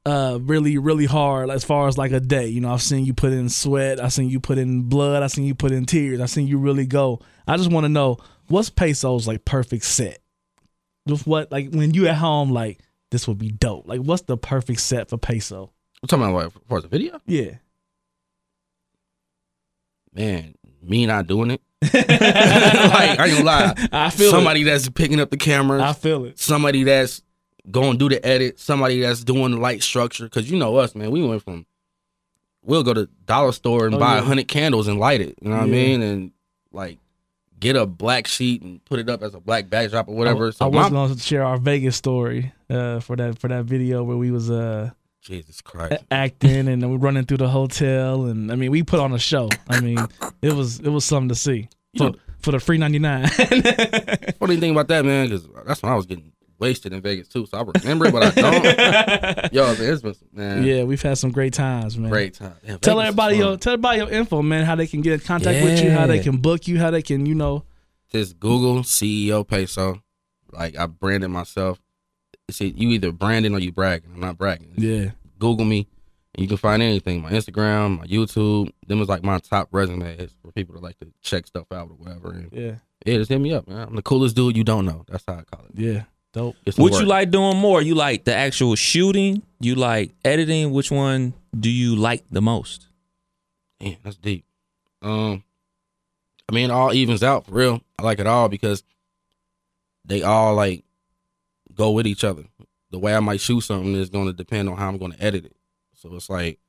[0.06, 2.48] uh really, really hard as far as like a day.
[2.48, 5.32] You know, I've seen you put in sweat, I've seen you put in blood, I've
[5.32, 7.20] seen you put in tears, I've seen you really go.
[7.46, 8.18] I just wanna know
[8.48, 10.20] what's Peso's like perfect set?
[11.06, 12.80] Just what like when you at home, like
[13.12, 13.88] this would be dope.
[13.88, 15.72] Like what's the perfect set for Peso?
[16.02, 17.22] I'm talking about what, for the video?
[17.28, 17.56] Yeah.
[20.14, 21.62] Man, me not doing it.
[21.82, 23.88] like, I ain't gonna lie.
[23.92, 25.40] I feel Somebody that's picking up the it.
[25.40, 25.82] cameras.
[25.82, 26.38] I feel it.
[26.40, 27.22] somebody that's
[27.70, 30.26] going to do the edit, somebody that's doing the light structure.
[30.26, 31.66] Because you know us, man, we went from
[32.64, 34.26] we'll go to dollar store and Oh, buy a yeah.
[34.28, 35.36] hundred candles and light it.
[35.42, 36.02] You know what I mean?
[36.02, 36.32] And
[36.72, 37.00] like
[37.62, 40.48] get a black sheet and put it up as a black backdrop or whatever.
[40.48, 43.48] I, so I was my, going to share our Vegas story uh, for that for
[43.48, 44.90] that video where we was uh
[45.22, 46.04] Jesus Christ.
[46.10, 49.20] acting and then we running through the hotel and I mean we put on a
[49.20, 49.48] show.
[49.70, 50.00] I mean
[50.42, 53.30] it was it was something to see for, You know- for the free ninety nine.
[54.40, 55.28] What do you think about that, man?
[55.30, 56.32] Because that's when I was getting
[56.62, 57.46] wasted in Vegas too.
[57.48, 58.64] So I remember it, but I don't.
[59.54, 62.10] Yo, it's been man, yeah, we've had some great times, man.
[62.12, 62.54] great time.
[62.66, 64.64] Damn, Tell Vegas everybody your tell everybody your info, man.
[64.66, 67.02] How they can get in contact with you, how they can book you, how they
[67.02, 67.66] can you know.
[68.12, 70.02] just Google CEO Peso.
[70.52, 71.82] Like I branded myself.
[72.50, 74.12] See, you either branding or you bragging.
[74.14, 74.74] I'm not bragging.
[74.78, 75.88] Yeah, Google me,
[76.36, 77.22] and you can find anything.
[77.22, 78.72] My Instagram, my YouTube.
[78.88, 81.96] Them was like my top resumes for people to like to check stuff out or
[81.96, 82.32] whatever.
[82.32, 83.88] And yeah, yeah, just hit me up, man.
[83.88, 85.06] I'm the coolest dude you don't know.
[85.08, 85.72] That's how I call it.
[85.80, 86.04] yeah.
[86.34, 86.56] Dope.
[86.64, 87.02] Get some What work.
[87.02, 87.82] you like doing more?
[87.82, 89.42] You like the actual shooting?
[89.60, 90.72] You like editing?
[90.72, 92.88] Which one do you like the most?
[93.80, 94.46] Damn, that's deep.
[95.02, 95.44] Um,
[96.48, 97.82] I mean, it all evens out for real.
[98.00, 98.84] I like it all because
[100.06, 100.84] they all like
[101.74, 102.44] go with each other.
[102.92, 105.24] The way I might shoot something is going to depend on how I'm going to
[105.24, 105.56] edit it.
[105.96, 106.60] So it's like,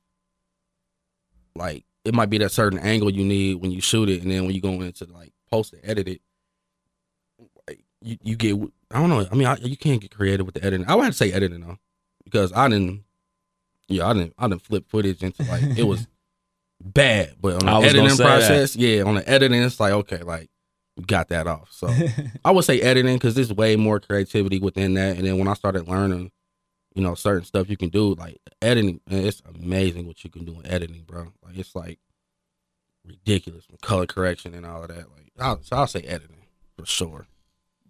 [1.55, 4.45] like it might be that certain angle you need when you shoot it, and then
[4.45, 6.21] when you go into like post and edit it,
[7.67, 8.57] like, you you get.
[8.93, 9.27] I don't know.
[9.31, 10.87] I mean, I, you can't get creative with the editing.
[10.87, 11.77] I would have to say editing though,
[12.23, 13.03] because I didn't.
[13.87, 14.33] Yeah, I didn't.
[14.37, 16.07] I didn't flip footage into like it was
[16.81, 18.37] bad, but on I the was editing say that.
[18.39, 20.49] process, yeah, on the editing, it's like okay, like
[20.95, 21.69] we got that off.
[21.71, 21.89] So
[22.45, 25.17] I would say editing because there's way more creativity within that.
[25.17, 26.31] And then when I started learning,
[26.93, 30.45] you know, certain stuff you can do, like editing, man, it's amazing what you can
[30.45, 31.33] do in editing, bro.
[31.43, 31.99] Like it's like
[33.05, 35.09] ridiculous with color correction and all of that.
[35.11, 36.45] Like, I'll, so I'll say editing
[36.77, 37.27] for sure.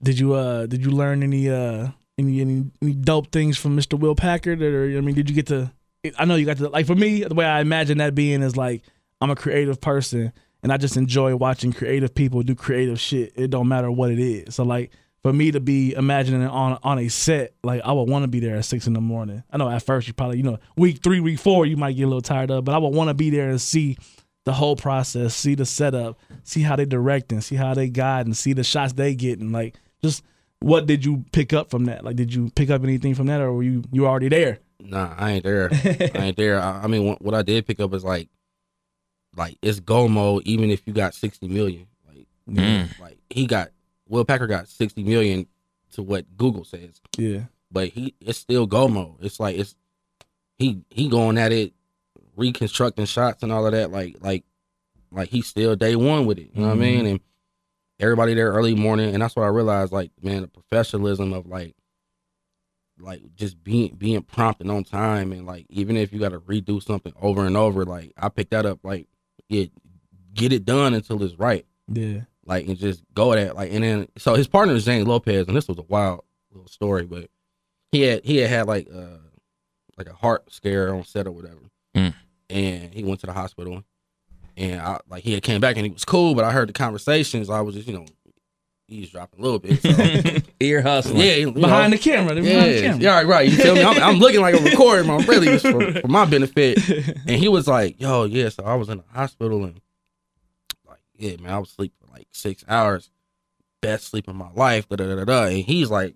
[0.03, 3.97] Did you uh did you learn any uh any any, any dope things from Mr.
[3.97, 5.71] Will Packer or I mean did you get to
[6.17, 8.57] I know you got to like for me the way I imagine that being is
[8.57, 8.83] like
[9.21, 13.33] I'm a creative person and I just enjoy watching creative people do creative shit.
[13.35, 14.55] It don't matter what it is.
[14.55, 14.91] So like
[15.21, 18.27] for me to be imagining it on on a set, like I would want to
[18.27, 19.43] be there at six in the morning.
[19.51, 22.03] I know at first you probably you know week three, week four you might get
[22.03, 23.97] a little tired of, but I would want to be there and see
[24.45, 28.35] the whole process, see the setup, see how they directing, see how they guide and
[28.35, 29.53] see the shots they getting.
[29.53, 30.23] Like just
[30.59, 32.03] what did you pick up from that?
[32.05, 34.59] Like did you pick up anything from that, or were you you already there?
[34.79, 35.69] Nah, I ain't there.
[35.71, 36.59] I ain't there.
[36.59, 38.27] I, I mean, what, what I did pick up is like,
[39.35, 40.43] like it's go mode.
[40.45, 42.99] Even if you got sixty million, like, Mm.
[42.99, 43.69] like he got
[44.07, 45.47] Will Packer got sixty million
[45.93, 46.99] to what Google says.
[47.17, 49.15] Yeah, but he it's still go mode.
[49.21, 49.75] It's like it's
[50.57, 51.73] he he going at it,
[52.35, 53.91] reconstructing shots and all of that.
[53.91, 54.43] Like like
[55.11, 56.49] like he's still day one with it.
[56.53, 57.05] You know what I mean?
[57.05, 57.19] And
[57.99, 59.91] everybody there early morning, and that's what I realized.
[59.91, 61.75] Like, man, the professionalism of like,
[62.99, 66.39] like just being being prompt and on time, and like even if you got to
[66.39, 68.79] redo something over and over, like I picked that up.
[68.83, 69.07] Like,
[69.49, 69.65] yeah,
[70.33, 71.65] get it done until it's right.
[71.87, 72.21] Yeah.
[72.45, 73.55] Like, and just go at it.
[73.55, 76.67] Like, and then so his partner is James Lopez, and this was a wild little
[76.67, 77.29] story, but
[77.91, 79.17] he had he had had like uh
[79.97, 81.61] like a heart scare on set or whatever,
[81.95, 82.13] Mm.
[82.49, 83.83] and he went to the hospital,
[84.57, 86.73] and I like he had came back and he was cool, but I heard the
[86.73, 87.49] conversations.
[87.49, 88.05] I was just you know
[88.87, 89.81] eavesdropping a little bit.
[89.81, 91.17] So, Ear hustling.
[91.17, 92.35] yeah, you know, Behind the camera.
[92.35, 92.99] They're yeah, behind the camera.
[93.01, 93.49] yeah, right, right.
[93.49, 93.83] You feel me?
[93.83, 96.79] I'm, I'm looking like a recording, but really just for, for my benefit.
[97.27, 99.79] And he was like, "Yo, yeah." So I was in the hospital and
[100.87, 103.09] like, yeah, man, I was sleeping for like six hours,
[103.81, 104.87] best sleep of my life.
[104.89, 105.25] Da da da da.
[105.25, 105.43] da.
[105.45, 106.15] And he's like,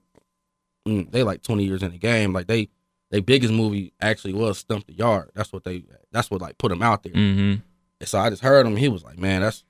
[0.88, 2.34] mm, they like 20 years in the game.
[2.34, 2.70] Like they,
[3.10, 5.32] their biggest movie actually was Stomp the Yard.
[5.34, 7.14] That's what they, that's what like put him out there.
[7.14, 7.62] Mm-hmm.
[8.00, 8.76] And so I just heard him.
[8.76, 9.64] He was like, "Man, that's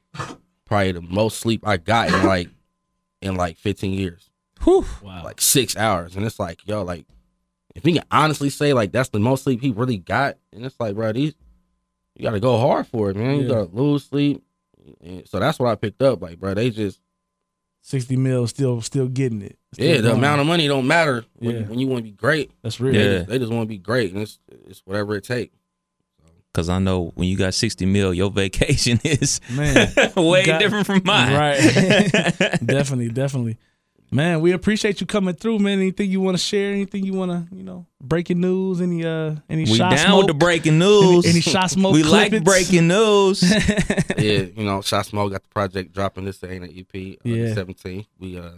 [0.66, 2.50] probably the most sleep I got in like
[3.22, 4.30] in like 15 years."
[4.64, 4.86] Whew.
[5.04, 5.24] Wow.
[5.24, 7.06] like six hours, and it's like, yo, like
[7.76, 10.76] if he can honestly say like that's the most sleep he really got, and it's
[10.80, 11.36] like, bro, these
[12.16, 13.38] you got to go hard for it, man.
[13.38, 13.48] You Yeah.
[13.50, 14.44] got to lose sleep,
[15.02, 16.22] and so that's what I picked up.
[16.24, 17.00] Like, bro, they just
[17.84, 19.58] 60 mil still still getting it.
[19.74, 20.18] Still yeah, the going.
[20.18, 21.62] amount of money don't matter when, Yeah.
[21.68, 22.50] when you want to be great.
[22.64, 22.94] That's real.
[22.94, 23.18] They Yeah.
[23.20, 25.56] just, they just want to be great, and it's it's whatever it takes.
[26.58, 29.94] Cause I know when you got sixty mil, your vacation is Man.
[30.16, 31.32] way Got- different from mine.
[31.36, 31.60] Right.
[32.66, 33.58] definitely, definitely.
[34.10, 35.80] Man, we appreciate you coming through, man.
[35.80, 36.72] Anything you want to share?
[36.74, 38.82] Anything you want to, you know, breaking news?
[38.82, 40.18] Any uh any We shot down smoke?
[40.20, 41.26] with the breaking news.
[41.26, 41.94] Any, any shot smoke?
[41.94, 42.44] we like clippets?
[42.46, 43.44] breaking news.
[44.18, 46.26] yeah, you know, Shot Smoke got the project dropping.
[46.26, 46.88] This ain't an EP.
[46.96, 47.54] Uh, Yeah.
[47.54, 48.08] the 17th.
[48.18, 48.50] We uh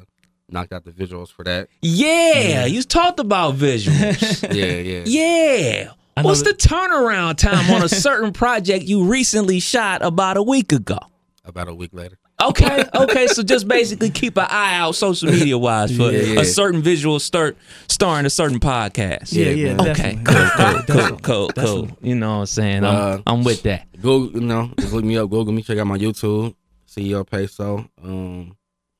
[0.47, 1.67] knocked out the visuals for that.
[1.81, 4.41] yeah, you talked about visuals.
[4.55, 5.03] Yeah, yeah.
[5.05, 5.91] yeah.
[6.17, 10.71] I What's the turnaround time on a certain project you recently shot about a week
[10.71, 10.97] ago?
[11.45, 12.17] About a week later.
[12.41, 13.27] Okay, okay.
[13.27, 16.39] So just basically keep an eye out social media wise for Yeah, yeah.
[16.41, 17.57] a certain visual start
[17.89, 19.33] starring a certain podcast.
[19.33, 19.89] Yeah, yeah, man.
[19.89, 20.83] Okay, definitely.
[20.93, 21.49] cool, cool, cool, cool,
[21.85, 21.97] cool.
[22.01, 22.83] You know what I'm saying?
[22.83, 23.87] Uh, I'm, I'm with that.
[24.01, 25.29] Go, you know, just look me up.
[25.29, 25.61] Google me.
[25.63, 26.55] Check out my YouTube.
[26.87, 27.89] CEO Peso.
[28.03, 28.55] Um,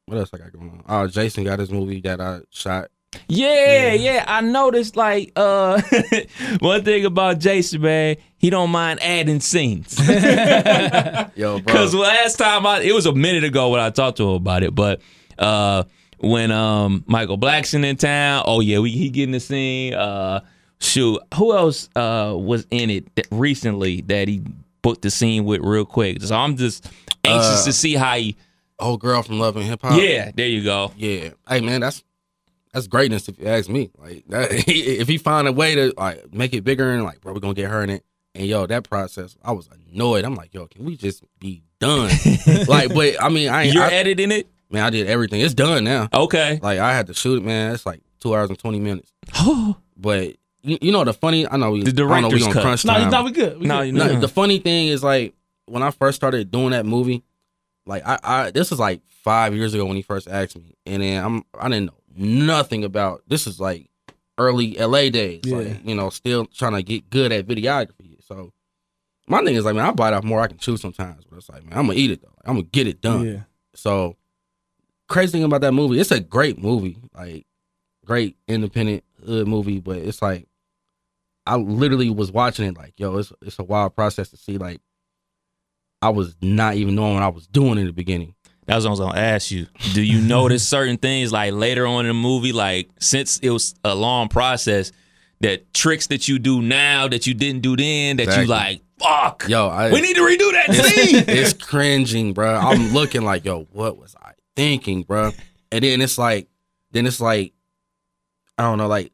[0.06, 0.84] what else I got going on?
[0.88, 2.90] Oh, Jason got his movie that I shot.
[3.28, 4.24] Yeah, yeah.
[4.28, 5.82] I noticed like uh
[6.60, 9.98] one thing about Jason, man, he don't mind adding scenes.
[11.36, 11.60] Yo, bro.
[11.60, 14.64] Because last time I it was a minute ago when I talked to him about
[14.64, 15.02] it, but
[15.38, 15.84] uh
[16.20, 19.94] when um Michael Blackson in town, oh yeah, we he getting the scene.
[19.94, 20.42] Uh
[20.80, 24.42] shoot, who else uh was in it that recently that he
[24.82, 26.22] booked the scene with real quick?
[26.22, 26.86] So I'm just
[27.24, 28.36] anxious Uh, to see how he
[28.80, 30.00] Old girl from Love and Hip Hop.
[30.00, 30.94] Yeah, there you go.
[30.96, 31.32] yeah.
[31.50, 32.02] Hey, man, that's
[32.74, 33.90] that's greatness if you ask me.
[33.98, 37.34] Like, that, if he find a way to like make it bigger and like, bro,
[37.34, 38.04] we're gonna get her in it.
[38.36, 40.24] And yo, that process, I was annoyed.
[40.24, 42.12] I'm like, yo, can we just be done?
[42.68, 43.74] like, but I mean, I ain't.
[43.74, 44.48] You're I, editing it?
[44.70, 45.42] man, I did everything.
[45.42, 46.08] It's done now.
[46.14, 46.60] Okay.
[46.62, 47.74] Like, I had to shoot it, man.
[47.74, 49.12] It's like two hours and twenty minutes.
[50.02, 52.54] But you, you know the funny, I know we, The I know we director's on
[52.54, 52.62] cut.
[52.64, 53.10] crunch No, time.
[53.12, 53.60] no, we good.
[53.60, 53.88] We No, good.
[53.88, 54.20] you No, know.
[54.22, 55.34] the funny thing is like
[55.66, 57.24] when I first started doing that movie,
[57.86, 61.02] like I, I this was like five years ago when he first asked me, and
[61.04, 63.90] then I'm I didn't know nothing about this is like
[64.38, 65.58] early LA days, Yeah.
[65.58, 68.24] like you know, still trying to get good at videography.
[68.26, 68.54] So
[69.28, 71.50] my thing is like, man, I bite off more I can chew sometimes, but it's
[71.50, 72.34] like, man, I'm gonna eat it though.
[72.46, 73.26] I'm gonna get it done.
[73.26, 73.40] Yeah.
[73.76, 74.16] So
[75.08, 77.46] crazy thing about that movie, it's a great movie, like
[78.06, 80.48] great independent hood movie, but it's like
[81.46, 84.82] I literally was watching it like, yo, it's it's a wild process to see like
[86.02, 88.36] I was not even knowing what I was doing in the beginning.
[88.70, 89.68] That's what I was gonna ask you.
[89.94, 93.76] Do you notice certain things like later on in the movie, like since it was
[93.84, 94.92] a long process,
[95.42, 98.44] that tricks that you do now that you didn't do then, that Exactly.
[98.44, 101.24] you like, fuck, Yo, I we need to redo that scene.
[101.28, 102.56] it's cringing, bro.
[102.56, 105.32] I'm looking like, yo, what was I thinking, bro?
[105.72, 106.48] And then it's like,
[106.92, 107.54] then it's like,
[108.58, 109.12] I don't know, like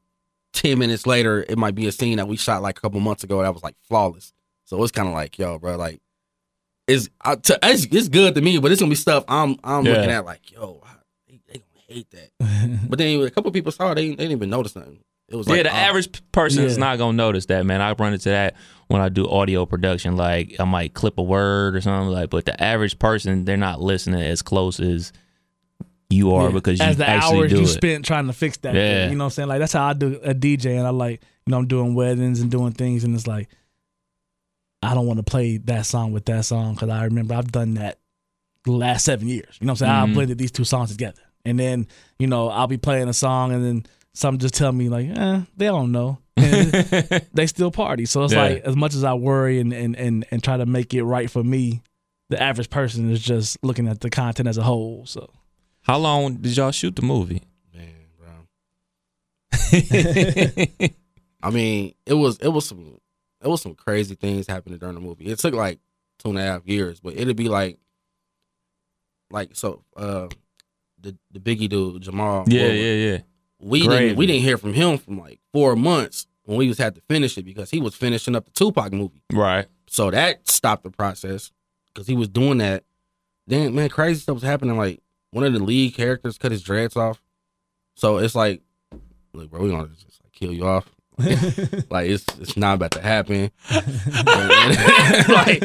[0.53, 3.23] ten minutes later, it might be a scene that we shot like a couple months
[3.23, 4.33] ago that was like flawless.
[4.65, 6.01] So it's kind of like, yo, bro, like,
[6.87, 9.85] it's, I, to, it's it's good to me, but it's gonna be stuff I'm I'm
[9.85, 9.93] Yeah.
[9.93, 10.81] looking at like, yo,
[11.27, 12.79] they, they gonna hate that.
[12.89, 14.99] but then a couple people saw it, they, they didn't even notice nothing.
[15.27, 17.81] It was yeah, like, the oh, average p- person is not gonna notice that, man.
[17.81, 18.55] I run into that
[18.87, 20.15] when I do audio production.
[20.15, 23.81] Like I might clip a word or something like, but the average person, they're not
[23.81, 25.11] listening as close as
[26.11, 26.53] you are Yeah.
[26.53, 27.67] because you as the actually hours do you it.
[27.67, 28.75] spent trying to fix that.
[28.75, 28.81] Yeah.
[29.05, 29.49] thing, you know what I'm saying?
[29.49, 32.41] Like that's how I do a DJ, and I like you know I'm doing weddings
[32.41, 33.49] and doing things, and it's like
[34.85, 37.73] I don't want to play that song with that song because I remember I've done
[37.75, 37.99] that
[38.63, 39.57] the last seven years.
[39.59, 40.07] You know what I'm saying?
[40.07, 40.11] Mhm.
[40.11, 41.87] I blended these two songs together, and then
[42.19, 45.41] you know I'll be playing a song, and then some just tell me like, eh,
[45.57, 46.19] they don't know.
[46.37, 46.71] And
[47.33, 48.05] they still party.
[48.05, 48.43] So it's Yeah.
[48.43, 51.29] like as much as I worry and, and and and try to make it right
[51.29, 51.81] for me,
[52.29, 55.05] the average person is just looking at the content as a whole.
[55.05, 55.29] So
[55.81, 57.43] How long did y'all shoot the movie?
[57.73, 58.27] Man, bro.
[61.43, 62.99] I mean, it was it was some
[63.45, 65.25] it was some crazy things happening during the movie.
[65.25, 65.79] It took like
[66.19, 67.77] two and a half years, but it'd be like
[69.29, 70.27] like so uh
[70.99, 72.45] the the Biggie dude, Jamal.
[72.47, 73.17] Yeah, yeah, yeah.
[73.59, 76.95] We didn't we didn't hear from him from like four months when we was had
[76.95, 79.21] to finish it because he was finishing up the Tupac movie.
[79.31, 79.67] Right.
[79.87, 81.51] So that stopped the process
[81.93, 82.83] because he was doing that.
[83.45, 84.75] Then man, crazy stuff was happening.
[84.77, 87.21] Like one of the lead characters cut his dreads off.
[87.95, 88.61] So it's like,
[89.33, 90.94] look, bro, we gonna just like, kill you off.
[91.89, 93.51] like it's it's not about to happen.
[93.71, 95.61] like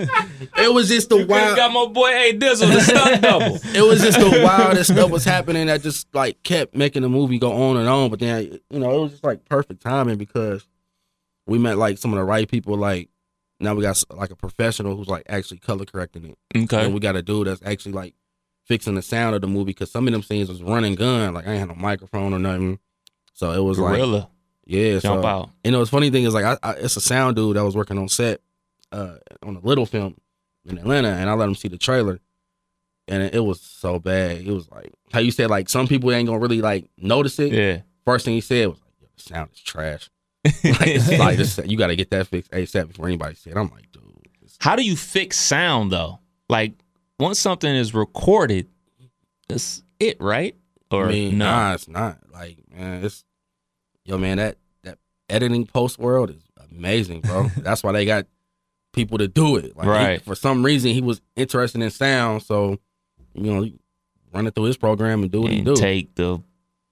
[0.56, 1.28] it was just the Wild.
[1.28, 1.56] wild.
[1.56, 3.58] Got my boy A Dizzle, the stunt double.
[3.74, 7.38] It was just the wildest stuff was happening that just like kept making the movie
[7.38, 8.10] go on and on.
[8.10, 10.66] But then you know it was just like perfect timing because
[11.46, 12.76] we met like some of the right people.
[12.76, 13.08] Like
[13.58, 16.38] now we got like a professional who's like actually color correcting it.
[16.64, 16.84] Okay.
[16.84, 18.14] And we got a dude that's actually like
[18.66, 21.34] fixing the sound of the movie because some of them scenes was running gun.
[21.34, 22.78] Like I ain't had no microphone or nothing.
[23.34, 24.30] So it was like Guerrilla.
[24.70, 25.50] Yeah, Jump so, out.
[25.64, 27.74] You know, the funny thing is like I, I, it's a sound dude that was
[27.74, 28.40] working on set
[28.92, 30.16] uh, on a little film
[30.64, 32.20] in Atlanta, and I let him see the trailer,
[33.08, 34.38] and it, it was so bad.
[34.38, 37.52] It was like how you said like some people ain't gonna really like notice it.
[37.52, 37.80] Yeah.
[38.04, 40.08] First thing he said was like, Yo, "The sound is trash."
[40.44, 43.56] like, it's like this, you got to get that fixed ASAP before anybody it.
[43.56, 44.02] I'm like, dude,
[44.58, 46.20] How do you fix sound though?
[46.48, 46.74] Like
[47.18, 48.68] once something is recorded,
[49.48, 50.54] that's it, right?
[50.90, 51.44] Or I mean, no?
[51.44, 52.18] nah, it's not.
[52.32, 53.24] Like, man, it's
[54.04, 54.98] yo, man, that that
[55.28, 56.42] editing post world is
[56.72, 57.48] amazing, bro.
[57.58, 58.26] That's why they got
[58.92, 59.76] people to do it.
[59.76, 60.22] Like, he- Right.
[60.22, 62.78] for some reason, he was interested in sound, so
[63.34, 63.78] you know, he
[64.32, 65.76] run it through his program and do what he and do.
[65.76, 66.40] take the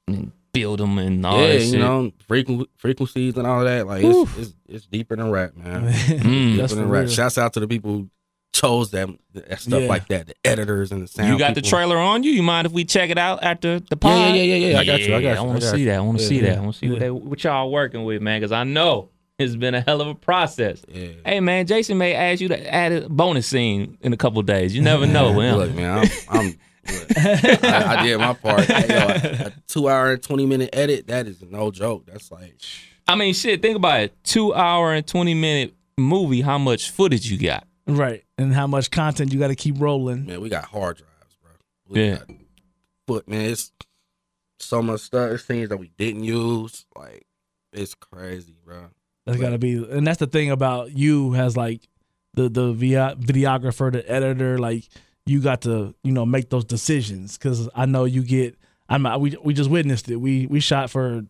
[0.06, 1.80] and build them and all yeah, that you shit.
[1.80, 3.86] know, frequ- frequencies and all that.
[3.86, 5.82] Like, it's, it's it's deeper than rap, man.
[5.92, 6.54] Mm.
[6.54, 7.02] Deeper for than rap.
[7.04, 7.10] real.
[7.10, 8.10] Shouts out to the people who
[8.60, 9.88] chose that, that stuff Yeah.
[9.88, 11.28] like that, the editors and the sound.
[11.28, 12.30] you got the trailer on you.
[12.32, 14.12] You mind if we check it out after the pod?
[14.34, 14.78] Yeah, yeah, yeah, yeah, yeah.
[14.80, 15.96] I got you, I got you, I want to see that.
[15.96, 16.42] I want to Yeah, see yeah.
[16.50, 16.58] that.
[16.58, 18.40] I want to see what, they, what y'all working with, man.
[18.40, 20.82] Because I know it's been a hell of a process.
[20.88, 21.08] Yeah.
[21.24, 24.74] Hey, man, Jason may ask you to add a bonus scene in a couple days.
[24.74, 25.32] You never know.
[25.32, 25.56] with him.
[25.56, 27.18] Look, man, I'm, I'm look,
[27.64, 28.64] I, I did my part.
[28.64, 32.06] Hey, yo, a, a two hour and twenty minute edit, that is no joke.
[32.06, 32.56] That's like
[33.06, 33.62] I mean, shit.
[33.62, 34.24] Think about it.
[34.24, 36.40] Two hour and twenty minute movie.
[36.40, 37.67] How much footage you got?
[37.88, 40.26] Right, and how much content you got to keep rolling.
[40.26, 41.50] man, we got hard drives, bro.
[41.88, 42.16] We Yeah.
[42.16, 42.30] got
[43.06, 43.72] foot man, it's
[44.60, 46.84] so much stuff, it's things that we didn't use.
[46.96, 47.26] Like
[47.72, 48.88] it's crazy, bro.
[49.26, 51.82] That's got to be, and that's the thing about you as like
[52.34, 54.58] the the via- videographer, the editor.
[54.58, 54.88] Like
[55.26, 58.56] you got to you know make those decisions because I know you get.
[58.88, 60.16] I'm we we just witnessed it.
[60.16, 61.22] We we shot for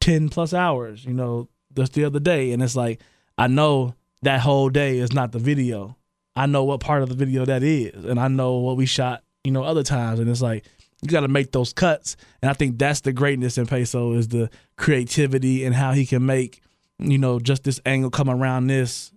[0.00, 1.04] ten plus hours.
[1.04, 3.00] You know, just the other day, and it's like
[3.38, 5.96] I know that whole day is not the video.
[6.36, 9.22] I know what part of the video that is, and I know what we shot.
[9.44, 10.64] You know, other times, and it's like
[11.02, 12.16] you got to make those cuts.
[12.40, 16.24] And I think that's the greatness in Peso is the creativity and how he can
[16.24, 16.62] make
[16.98, 19.12] you know, just this angle come around this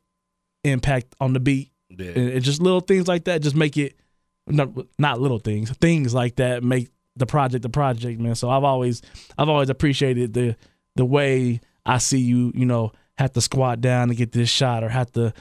[0.64, 1.72] impact on the beat.
[1.90, 2.08] Yeah.
[2.08, 3.96] And it's just little things like that just make it
[4.46, 5.72] not not little things.
[5.78, 8.36] Things like that make the project the project, man.
[8.36, 9.02] So I've always
[9.38, 10.56] I've always appreciated the
[10.96, 14.84] the way I see you, you know, have to squat down to get this shot
[14.84, 15.34] or have to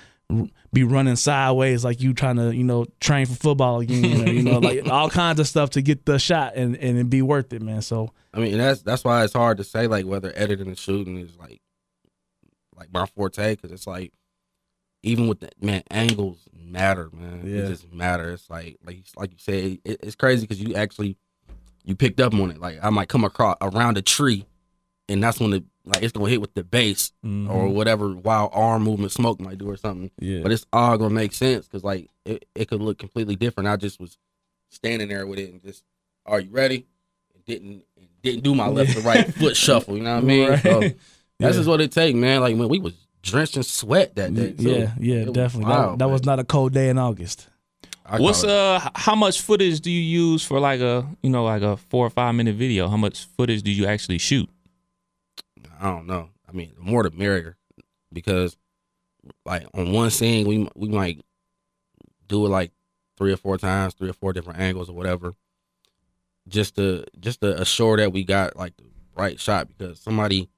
[0.72, 4.43] be running sideways like you trying to, you know, train for football again or, you
[4.43, 7.53] know, like all kinds of stuff to get the shot and and it be worth
[7.53, 7.83] it, man.
[7.83, 11.18] So I mean, that's that's why it's hard to say like whether editing and shooting
[11.18, 11.61] is like
[12.74, 14.12] like my forte because it's like
[15.03, 17.43] even with the man angles matter, man.
[17.45, 17.62] Yeah.
[17.62, 18.33] It just matter.
[18.33, 21.16] It's like like like you said, it, it's crazy because you actually
[21.85, 22.61] you picked up on it.
[22.61, 24.45] Like I might come across around a tree,
[25.09, 28.82] and that's when the like it's gonna hit with the bass or whatever wild arm
[28.82, 30.11] movement smoke might do or something.
[30.18, 30.41] yeah.
[30.43, 33.68] But it's all gonna make sense because like it, it could look completely different.
[33.68, 34.18] I just was
[34.70, 35.84] standing there with it and just,
[36.26, 36.87] are you ready?
[37.34, 37.84] And didn't
[38.22, 39.97] didn't do my left to right foot shuffle.
[39.97, 40.49] You know what I mean?
[40.51, 40.62] Right.
[40.62, 40.95] So that's
[41.39, 41.53] Yeah.
[41.53, 42.41] just what it take, man.
[42.41, 44.53] Like when we was drenched in sweat that day.
[44.53, 44.62] too.
[44.70, 45.70] yeah, yeah, It was definitely.
[45.70, 47.49] wild, that that was not a cold day in August.
[48.05, 48.89] I What's uh?
[48.95, 52.11] How much footage do you use for like a you know like a four or
[52.11, 52.89] five minute video?
[52.89, 54.49] How much footage do you actually shoot?
[55.81, 56.31] I don't know.
[56.49, 57.57] I mean, the more the merrier,
[58.12, 58.57] because
[59.45, 61.20] like on one scene we we might
[62.29, 62.72] do it like
[63.16, 65.35] three or four times, three or four different angles or whatever,
[66.49, 68.85] just to just to assure that we got like the
[69.16, 69.68] right shot.
[69.68, 70.49] Because somebody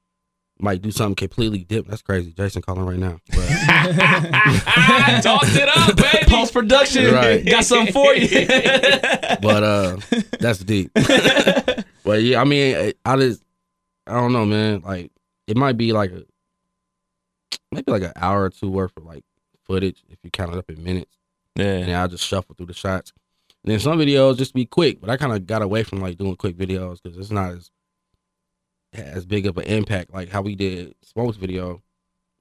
[0.60, 1.88] might do something completely different.
[1.90, 2.32] That's crazy.
[2.32, 3.18] Jason calling right now.
[3.30, 3.38] But
[5.22, 6.24] Talked it up, baby.
[6.28, 7.46] Post production, Right.
[7.46, 8.46] got something for you.
[9.40, 9.96] but uh,
[10.40, 10.90] that's deep.
[12.04, 13.42] but yeah, I mean, I just
[14.08, 14.80] I don't know, man.
[14.84, 15.10] Like
[15.46, 16.24] it might be like a
[17.72, 19.24] maybe like an hour or two worth of like
[19.66, 21.16] footage if you count it up in minutes.
[21.56, 21.86] And Yeah.
[21.86, 23.12] then I'll just shuffle through the shots.
[23.64, 26.16] And then some videos just be quick, but I kind of got away from like
[26.16, 27.70] doing quick videos because it's not as
[28.94, 31.82] as big of an impact like how we did Smokes video.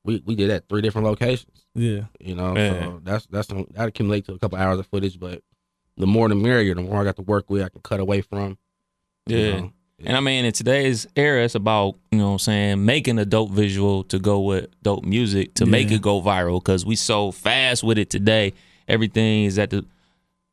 [0.06, 1.66] We we did at three different locations.
[1.76, 2.06] Yeah.
[2.20, 2.70] You know, Yeah.
[2.84, 5.42] so that's that's that accumulate to a couple hours of footage, but
[5.98, 6.76] the more the merrier.
[6.76, 8.58] The more I got to work with, I can cut away from.
[9.26, 10.10] you Yeah.
[10.10, 13.26] And I mean, in today's era, it's about, you know what I'm saying, making a
[13.26, 17.32] dope visual to go with dope music to make it go viral because we so
[17.32, 18.54] fast with it today.
[18.88, 19.84] Everything is at the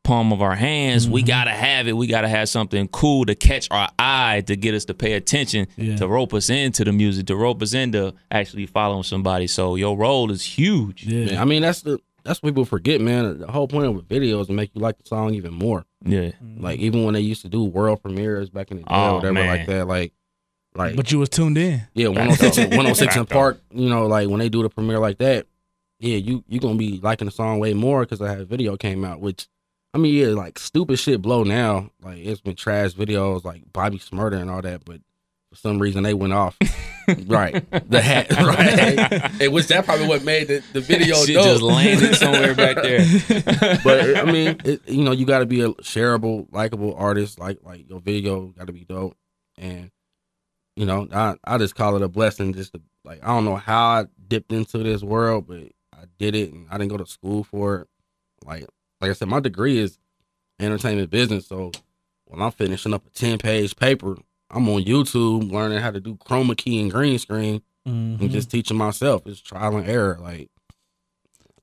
[0.03, 1.09] palm of our hands.
[1.09, 1.27] We Mhm.
[1.27, 1.93] got to have it.
[1.97, 5.13] We got to have something cool to catch our eye, to get us to pay
[5.13, 5.97] attention, Yeah.
[5.97, 9.47] to rope us into the music, to rope us into actually following somebody.
[9.47, 11.05] So your role is huge.
[11.07, 11.33] Yeah.
[11.33, 13.39] Yeah, I mean that's the that's what people forget, man.
[13.39, 15.85] The whole point of a video is to make you like the song even more.
[16.05, 16.33] Yeah.
[16.59, 19.15] Like even when they used to do world premieres back in the day Oh, or
[19.17, 19.47] whatever man.
[19.49, 20.13] like that, like
[20.75, 21.83] like But you was tuned in.
[21.95, 23.31] yeah, 106, 106 in Fact.
[23.31, 25.47] Park, you know, like when they do the premiere like that,
[26.01, 29.05] yeah, you you gonna be liking the song way more because I that video came
[29.05, 29.21] out.
[29.21, 29.47] Which
[29.95, 31.91] I mean, yeah, like stupid shit blow now.
[32.03, 35.01] Like it's been trash videos like Bobby Shmurda and all that, but
[35.55, 36.57] for some reason they went off.
[37.27, 41.27] right, the hat, right, and which that probably what made the, the video dope.
[41.27, 43.05] just landed somewhere back there.
[43.85, 47.39] but uh, I mean, it, you know, you got to be a shareable, likable artist.
[47.39, 49.17] Like like your video got to be dope,
[49.59, 49.91] and
[50.77, 52.53] you know, I I just call it a blessing.
[52.53, 56.35] Just to, like I don't know how I dipped into this world, but I did
[56.35, 57.89] it, and I didn't go to school for it.
[58.45, 58.67] Like
[59.01, 59.99] like I said, my degree is
[60.59, 61.47] entertainment business.
[61.47, 61.71] So
[62.25, 64.17] when I'm finishing up a ten page paper,
[64.55, 68.21] I'm on YouTube learning how to do chroma key and green screen, Mhm.
[68.21, 69.27] and just teaching myself.
[69.27, 70.19] It's trial and error.
[70.23, 70.49] Like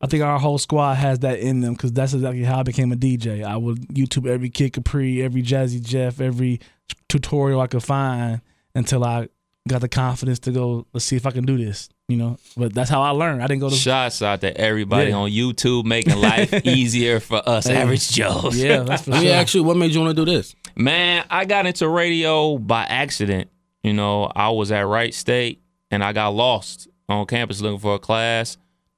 [0.02, 2.92] I think our whole squad has that in them because that's exactly how I became
[2.92, 3.44] a DJ.
[3.44, 6.60] I would YouTube every Kid Capri, every Jazzy Jeff, every
[7.08, 8.42] tutorial I could find
[8.74, 9.30] until I
[9.68, 10.88] got the confidence to go.
[10.92, 11.88] Let's see if I can do this.
[12.12, 13.41] You know, but that's how I learned.
[13.41, 13.76] I didn't go to.
[13.76, 15.16] Shots out to everybody Yeah.
[15.18, 17.78] on YouTube making life easier for us Hey.
[17.78, 18.57] average Joes.
[18.57, 19.36] Yeah, that's for let me sure.
[19.36, 20.53] ask you, what made you want to do this?
[20.76, 23.49] Man, I got into radio by accident.
[23.84, 27.95] You know, I was at Wright State and I got lost on campus looking for
[27.95, 28.57] a class.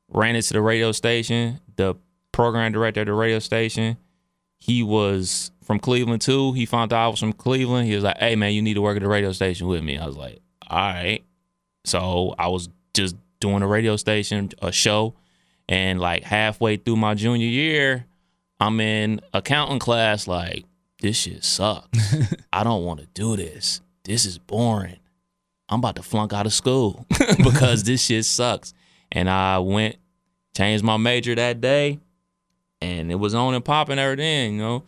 [0.10, 1.60] Ran into the radio station.
[1.76, 1.96] The
[2.32, 3.98] program director at the radio station,
[4.60, 6.54] he was from Cleveland too.
[6.54, 7.88] He found out I was from Cleveland.
[7.88, 9.98] He was like, "Hey man, you need to work at the radio station with me."
[10.00, 11.24] I was like, "All right."
[11.86, 15.16] So I was just doing a radio station, a show,
[15.68, 18.06] and like halfway through my junior year,
[18.60, 20.28] I'm in accounting class.
[20.28, 20.66] Like,
[21.02, 22.16] this shit sucks.
[22.54, 23.82] I don't want to do this.
[24.04, 24.98] This is boring.
[25.70, 27.06] I'm about to flunk out of school
[27.44, 28.74] because this shit sucks.
[29.12, 29.98] And I went,
[30.56, 32.00] changed my major that day,
[32.82, 34.84] and it was on and popping ever then, you know.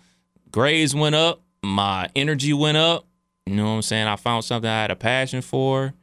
[0.51, 3.05] Grades went up, my energy went up.
[3.45, 4.07] You know what I'm saying?
[4.07, 5.93] I found something I had a passion for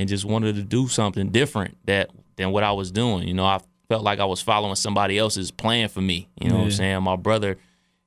[0.00, 3.28] and just wanted to do something different that than what I was doing.
[3.28, 6.26] You know, I felt like I was following somebody else's plan for me.
[6.40, 7.02] You know what I'm saying?
[7.02, 7.58] My brother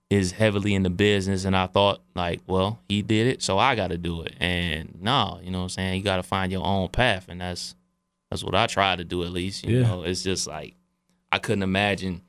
[0.10, 3.76] is heavily in the business and I thought like, well, he did it, so I
[3.76, 4.34] got to do it.
[4.39, 5.98] And no, you know what I'm saying?
[5.98, 7.76] You got to find your own path and that's
[8.32, 9.84] that's what I try to do at least, you Yeah.
[9.88, 10.04] know.
[10.04, 10.76] It's just like
[11.32, 12.22] I couldn't imagine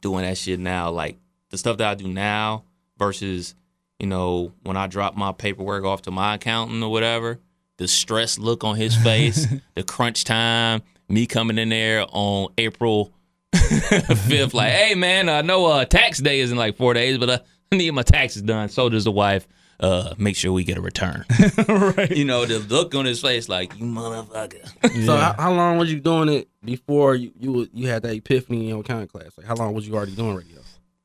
[0.00, 1.16] doing that shit now like
[1.50, 2.64] the stuff that I do now
[2.98, 3.54] versus
[4.00, 7.38] you know when I drop my paperwork off to my accountant or whatever,
[7.76, 13.12] the stress look on his face, the crunch time, me coming in there on April
[13.52, 17.30] fifth, like, hey man, I know uh, tax day is in like four days, but
[17.30, 17.38] uh,
[17.72, 18.68] I need my taxes done.
[18.68, 19.46] So does the wife.
[19.80, 21.24] Uh, make sure we get a return.
[21.68, 22.16] right.
[22.16, 25.04] you know the look on his face, like you motherfucker.
[25.04, 28.60] So how, how long was you doing it before you you, you had that epiphany
[28.60, 29.36] in your accounting class?
[29.36, 30.60] Like how long was you already doing radio?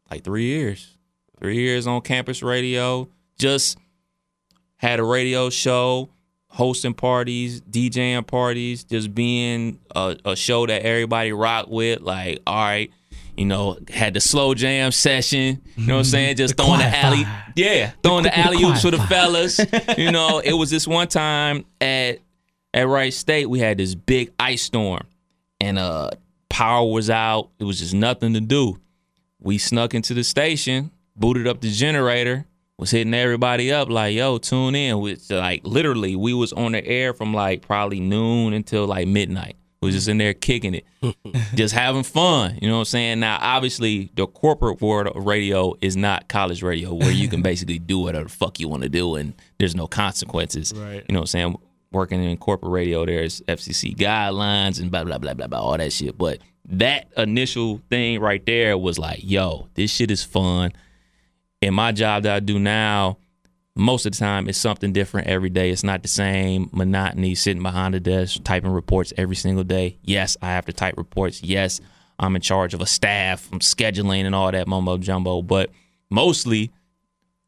[0.09, 0.97] like three years.
[1.39, 3.07] Three years on campus radio.
[3.37, 3.77] Just
[4.77, 6.09] had a radio show,
[6.49, 12.01] hosting parties, DJing parties, just being a, a show that everybody rocked with.
[12.01, 12.91] Like, all right,
[13.37, 15.61] you know, had the slow jam session.
[15.77, 16.35] You know what I'm saying?
[16.35, 17.53] Just The throwing the alley, vibe.
[17.55, 19.59] yeah, throwing the, the alley oops for the fellas.
[19.97, 22.19] you know, it was this one time at
[22.73, 25.01] at Wright State, we had this big ice storm,
[25.59, 26.11] and uh,
[26.49, 27.49] power was out.
[27.57, 28.79] It was just nothing to do
[29.41, 32.45] we snuck into the station, booted up the generator,
[32.79, 36.85] was hitting everybody up like, "Yo, tune in." Which like literally, we was on the
[36.85, 39.57] air from like probably noon until like midnight.
[39.81, 40.85] We was just in there kicking it,
[41.55, 42.57] just having fun.
[42.61, 43.19] You know what I'm saying?
[43.19, 47.79] Now, obviously, the corporate world of radio is not college radio, where you can basically
[47.79, 50.73] do whatever the fuck you want to do, and there's no consequences.
[50.73, 51.03] Right.
[51.07, 51.55] You know what I'm saying?
[51.91, 55.91] Working in corporate radio, there's FCC guidelines and blah blah blah blah blah, all that
[55.91, 56.17] shit.
[56.17, 60.71] But that initial thing right there was like, yo, this shit is fun.
[61.61, 63.17] And my job that I do now,
[63.75, 65.69] most of the time, it's something different every day.
[65.69, 69.97] It's not the same monotony sitting behind the desk typing reports every single day.
[70.03, 71.43] Yes, I have to type reports.
[71.43, 71.81] Yes,
[72.17, 75.41] I'm in charge of a staff, I'm scheduling and all that mumbo jumbo.
[75.41, 75.69] But
[76.09, 76.71] mostly,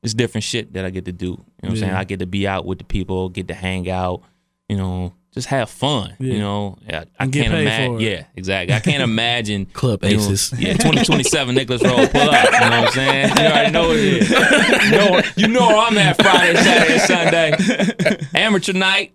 [0.04, 1.26] it's different shit that I get to do.
[1.26, 1.94] You know what I'm saying?
[1.94, 4.24] I get to be out with the people, get to hang out,
[4.68, 6.14] you know, just have fun.
[6.20, 6.34] Yeah.
[6.34, 7.96] You know, I, I get can't paid imagine.
[7.98, 8.04] for it.
[8.04, 8.76] Yeah, exactly.
[8.76, 10.54] I can't imagine Club doing- Aces.
[10.58, 12.44] Yeah, 2027 Nicholas Roll pull up.
[12.46, 13.30] You know what I'm saying?
[13.38, 14.30] You already know what it is.
[14.30, 18.28] You know, you know where I'm at Friday, Saturday, Sunday.
[18.36, 19.14] Amateur night,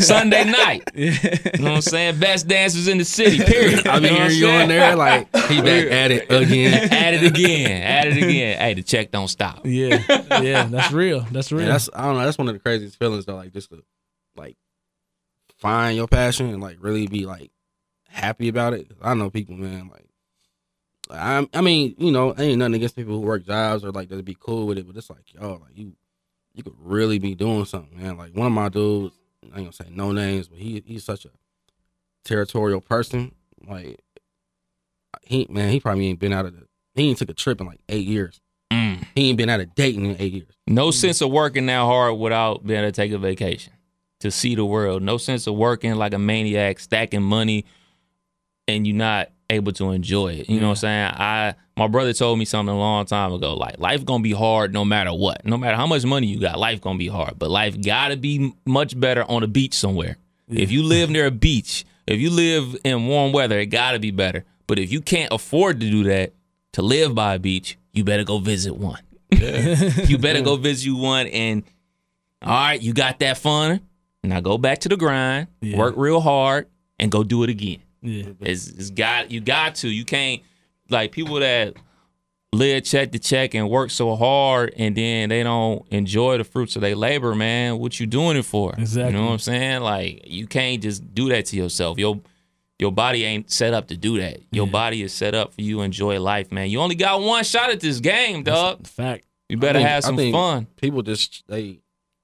[0.00, 0.84] Sunday night.
[0.98, 2.18] You know what I'm saying?
[2.20, 3.86] Best dancers in the city, period.
[3.86, 6.92] I be You know hearing you I'm on there like he back at it again.
[6.92, 7.82] At it again.
[7.82, 8.58] At it again.
[8.58, 9.60] Hey, the check don't stop.
[9.64, 10.02] Yeah,
[10.42, 11.20] yeah, that's real.
[11.32, 11.62] That's real.
[11.66, 12.24] Yeah, that's I don't know.
[12.24, 13.36] That's one of the craziest feelings though.
[13.36, 13.84] Like just to like
[15.58, 17.50] find your passion and like really be like
[18.08, 18.90] happy about it.
[19.02, 19.90] I know people, man.
[19.92, 20.06] Like
[21.10, 24.22] I, I mean, you know, ain't nothing against people who work jobs or like to
[24.22, 25.92] be cool with it, but it's like, yo, like you,
[26.54, 28.16] you could really be doing something, man.
[28.16, 31.24] Like one of my dudes, I ain't gonna say no names, but he he's such
[31.24, 31.30] a
[32.24, 33.34] territorial person.
[33.66, 34.00] Like
[35.22, 36.66] he, man, he probably ain't been out of the.
[36.94, 38.40] He ain't took a trip in like eight years.
[38.72, 39.04] Mm.
[39.14, 40.52] He ain't been out of dating in eight years.
[40.66, 43.72] No sense of working that hard without being able to take a vacation
[44.20, 45.02] to see the world.
[45.02, 47.64] No sense of working like a maniac, stacking money,
[48.66, 50.48] and you're not able to enjoy it.
[50.48, 51.12] You know what I'm saying?
[51.14, 53.54] I my brother told me something a long time ago.
[53.54, 55.44] Like life gonna be hard no matter what.
[55.44, 57.38] No matter how much money you got, life gonna be hard.
[57.38, 60.16] But life gotta be much better on a beach somewhere.
[60.48, 64.10] If you live near a beach, if you live in warm weather, it gotta be
[64.10, 64.44] better.
[64.66, 66.32] But if you can't afford to do that,
[66.72, 69.00] to live by a beach, you better go visit one.
[69.30, 71.62] you better go visit you one and
[72.40, 73.80] all right, you got that fun.
[74.24, 75.78] Now go back to the grind, Yeah.
[75.78, 76.66] work real hard,
[76.98, 77.78] and go do it again.
[78.02, 79.88] yeah, It's, it's got you got to.
[79.88, 80.42] You can't
[80.90, 81.74] like people that
[82.52, 86.76] live check to check and work so hard and then they don't enjoy the fruits
[86.76, 87.78] of their labor, man.
[87.78, 88.74] What you doing it for?
[88.78, 89.12] Exactly.
[89.12, 89.82] You know what I'm saying?
[89.82, 91.98] Like you can't just do that to yourself.
[91.98, 92.20] Your
[92.78, 94.40] your body ain't set up to do that.
[94.50, 94.72] Your Yeah.
[94.72, 96.70] body is set up for you to enjoy life, man.
[96.70, 98.86] You only got one shot at this game, dog.
[98.86, 99.26] fact.
[99.48, 100.66] You better I think- have I some think fun.
[100.76, 101.80] People just they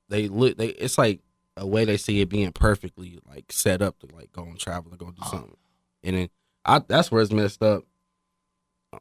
[0.09, 1.20] they look they it's like
[1.57, 4.92] a way they see it being perfectly like set up to like go and travel
[4.92, 5.57] or go do something.
[6.02, 6.28] And then
[6.64, 7.84] I that's where it's messed up.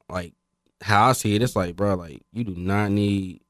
[0.09, 0.33] Like
[0.81, 3.41] how I see it, it's like, bro, like you do not need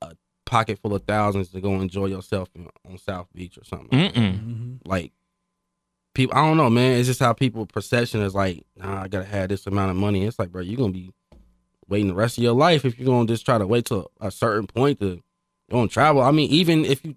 [0.00, 0.14] a
[0.46, 3.98] pocket full of thousands to go enjoy yourself in, on South Beach or something.
[3.98, 4.74] like Mm-hmm.
[4.84, 5.12] Like
[6.14, 6.98] people, I don't know, man.
[6.98, 10.24] It's just how people perception is like, nah, I gotta have this amount of money.
[10.24, 11.12] It's like, bro, you're gonna be
[11.88, 14.30] waiting the rest of your life if you're gonna just try to wait till a
[14.30, 15.22] certain point to
[15.70, 16.22] go and travel.
[16.22, 17.16] I mean, even if you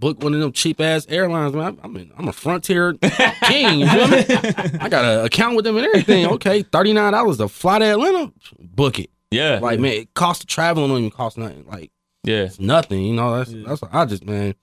[0.00, 3.80] book one of them cheap ass airlines, man, I, I mean, I'm a Frontier king.
[3.80, 4.18] You feel me?
[4.80, 6.26] I got an account with them and everything.
[6.26, 9.10] Okay, thirty nine dollars to fly to Atlanta, book it.
[9.30, 9.60] Yeah.
[9.60, 11.64] Like, man, it costs traveling don't even cost nothing.
[11.66, 11.92] Like,
[12.24, 12.44] yeah.
[12.44, 13.04] it's nothing.
[13.04, 13.64] You know, that's Yeah.
[13.66, 14.54] that's what I just man.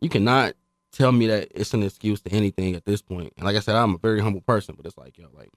[0.00, 0.54] You cannot
[0.92, 3.32] tell me that it's an excuse to anything at this point.
[3.36, 5.48] And like I said, I'm a very humble person, but it's like yo, like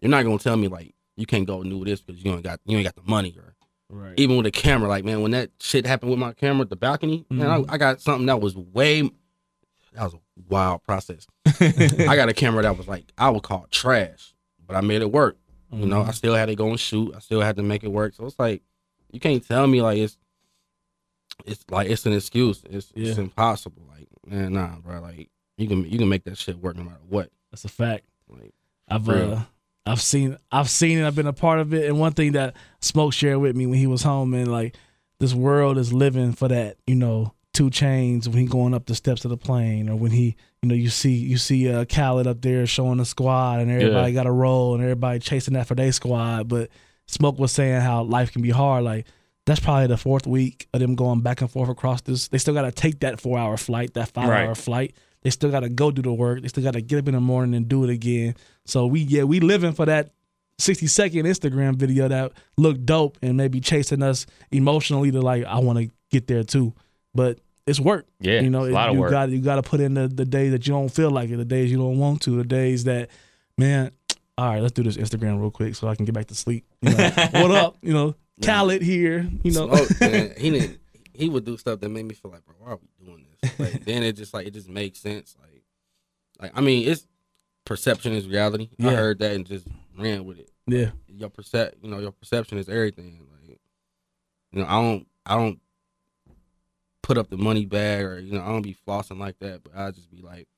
[0.00, 2.42] you're not gonna tell me like you can't go and do this because you ain't
[2.42, 3.53] got you ain't got the money or
[3.96, 4.14] Right.
[4.18, 4.88] even with a camera.
[4.88, 7.70] Like man, when that shit happened with my camera at the balcony, man, Mhm.
[7.70, 10.18] I, I got something that was way that was a
[10.48, 11.26] wild process.
[11.60, 14.34] I got a camera that was like I would call it trash,
[14.66, 15.36] but I made it work.
[15.70, 17.14] You know, I still had to go and shoot.
[17.16, 18.14] I still had to make it work.
[18.14, 18.62] So it's like
[19.10, 20.16] you can't tell me like it's
[21.44, 22.62] it's like it's an excuse.
[22.70, 23.82] It's it's impossible.
[23.88, 25.00] Like man, nah, bro.
[25.00, 27.30] Like you can you can make that shit work no matter what.
[27.50, 28.04] That's a fact.
[28.28, 28.54] Like
[28.88, 29.40] I've uh,
[29.86, 31.06] I've seen I've seen it.
[31.06, 31.88] I've been a part of it.
[31.88, 34.76] And one thing that Smoke shared with me when he was home, and like
[35.20, 36.78] this world is living for that.
[36.86, 40.10] You know, 2 Chainz when he going up the steps of the plane, or when
[40.10, 43.70] he, you know, you see you see uh, Khaled up there showing the squad, and
[43.70, 46.48] everybody got a role, and everybody chasing that for their squad.
[46.48, 46.70] But
[47.06, 48.84] Smoke was saying how life can be hard.
[48.84, 49.06] Like
[49.46, 52.28] that's probably the fourth week of them going back and forth across this.
[52.28, 54.94] They still got to take that four hour flight, that five hour flight.
[55.24, 56.42] They still got to go do the work.
[56.42, 58.36] They still got to get up in the morning and do it again.
[58.66, 60.12] So we yeah we living for that
[60.58, 65.58] sixty second Instagram video that looked dope and maybe chasing us emotionally to like I
[65.58, 66.74] want to get there too.
[67.14, 68.06] But it's work.
[68.20, 69.10] Yeah, you know it's a lot you work.
[69.10, 71.38] got you got to put in the, the days that you don't feel like it,
[71.38, 73.08] the days you don't want to, the days that
[73.58, 73.90] man.
[74.36, 76.66] All right, let's do this Instagram real quick so I can get back to sleep.
[76.82, 77.76] You know, what up?
[77.82, 79.28] You know, Khaled here.
[79.44, 80.80] You know, Smoke, man, he didn't.
[81.14, 83.50] He would do stuff that made me feel like, bro, why are we doing this?
[83.58, 85.36] Like then it just like it just makes sense.
[85.40, 85.62] Like,
[86.40, 87.06] like I mean, it's
[87.64, 88.70] perception is reality.
[88.80, 89.66] I heard that and just
[89.98, 90.50] ran with it.
[90.66, 93.26] yeah, Your percep, you know, your perception is everything.
[93.48, 93.60] Like,
[94.52, 95.60] you know, I don't, I don't
[97.02, 99.62] put up the money bag or you know, I don't be flossing like that.
[99.62, 100.48] But I just be like,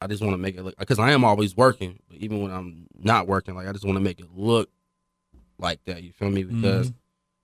[0.00, 1.98] I just want to make it look because I am always working.
[2.08, 4.70] But even when I'm not working, like I just want to make it look
[5.58, 6.02] like that.
[6.02, 6.44] You feel me?
[6.44, 6.60] Mm-hmm.
[6.60, 6.92] Because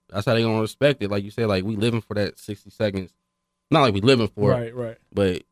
[0.09, 1.09] that's how they gonna respect it.
[1.11, 3.13] Like you said, like we living for that sixty seconds.
[3.71, 4.97] Not like we living for it, right, right.
[5.11, 5.43] but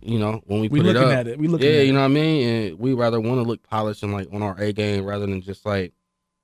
[0.00, 1.38] you know when we We put it looking up, at it.
[1.38, 2.48] We looking yeah, at you know what I mean.
[2.48, 5.42] And we rather want to look polished and like on our A game rather than
[5.42, 5.92] just like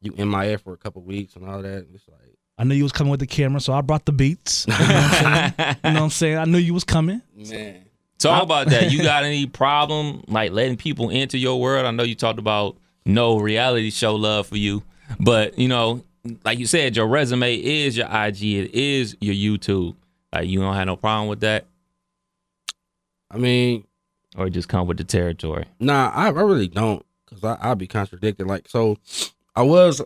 [0.00, 1.86] you in my MIA for a couple weeks and all that.
[1.94, 4.66] It's like I knew you was coming with the camera, so I brought the beats.
[4.68, 5.54] You know what I'm saying?
[5.58, 6.38] you know what I'm saying?
[6.38, 7.20] I knew you was coming.
[7.34, 7.84] man,
[8.18, 8.90] Talk about that.
[8.92, 11.84] You got any problem like letting people into your world?
[11.86, 14.82] I know you talked about no reality show love for you,
[15.20, 16.04] but you know,
[16.44, 19.94] like you said, your resume is your IG, it is your YouTube.
[20.32, 21.66] Like you don't have no problem with that,
[23.30, 23.86] I mean,
[24.36, 25.66] or just come with the territory.
[25.78, 28.46] Nah, I, I really don't, cause I I'd be contradicted.
[28.46, 28.96] Like, so
[29.54, 30.00] I was,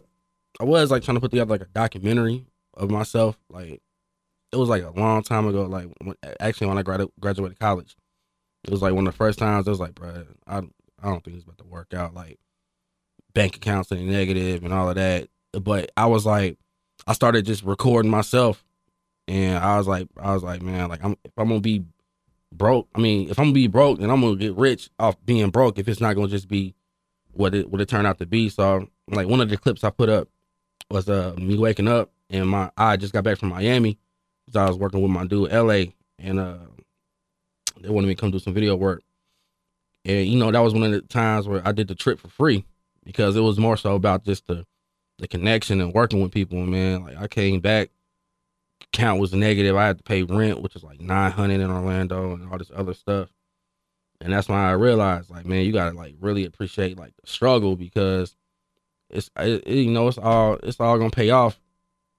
[0.61, 2.45] I was like trying to put together like a documentary
[2.75, 3.39] of myself.
[3.49, 3.81] Like,
[4.51, 5.65] it was like a long time ago.
[5.65, 7.97] Like, when, actually, when I gradu- graduated college,
[8.65, 9.69] it was like one of the first times.
[9.69, 12.15] I was like, bro, I I don't think it's about to work out.
[12.15, 12.39] Like,
[13.35, 15.29] bank accounts and negative and all of that.
[15.53, 16.59] But I was like,
[17.07, 18.65] I started just recording myself,
[19.27, 21.85] and I was like, I was like, man, like I'm if I'm gonna be
[22.53, 22.89] broke.
[22.95, 25.79] I mean, if I'm gonna be broke, then I'm gonna get rich off being broke.
[25.79, 26.75] If it's not gonna just be
[27.33, 28.49] what it what it turned out to be.
[28.49, 30.29] So like one of the clips I put up
[30.91, 33.99] was uh me waking up and my I just got back from Miami.
[34.51, 36.59] So I was working with my dude LA and uh
[37.81, 39.03] they wanted me to come do some video work.
[40.05, 42.29] And you know, that was one of the times where I did the trip for
[42.29, 42.65] free
[43.05, 44.67] because it was more so about just the
[45.19, 47.03] the connection and working with people, man.
[47.05, 47.91] Like I came back
[48.93, 49.77] count was negative.
[49.77, 52.71] I had to pay rent, which is like nine hundred in Orlando and all this
[52.75, 53.29] other stuff.
[54.21, 57.77] And that's when I realized, like, man, you gotta like really appreciate like the struggle
[57.77, 58.37] because
[59.11, 61.59] it's it, it- you know it's all it's all gonna pay off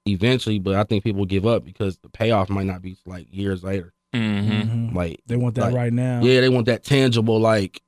[0.06, 0.60] eventually.
[0.60, 3.93] But I think people give up because the payoff might not be like years later.
[4.14, 4.52] Mm-hmm.
[4.89, 4.95] Mhm.
[4.95, 6.22] Like They want that Like, right now.
[6.24, 7.82] yeah, they want that tangible like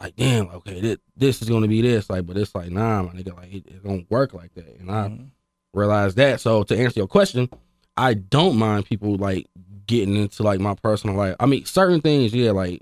[0.00, 3.12] like damn okay this, this is gonna be this like but it's like nah my
[3.12, 5.30] nigga like it, it don't work like that and I Mhm.
[5.72, 6.40] realized that.
[6.40, 7.48] So to answer your question,
[7.96, 9.46] I don't mind people like
[9.86, 11.36] getting into like my personal life.
[11.40, 12.80] I mean, certain things, yeah, like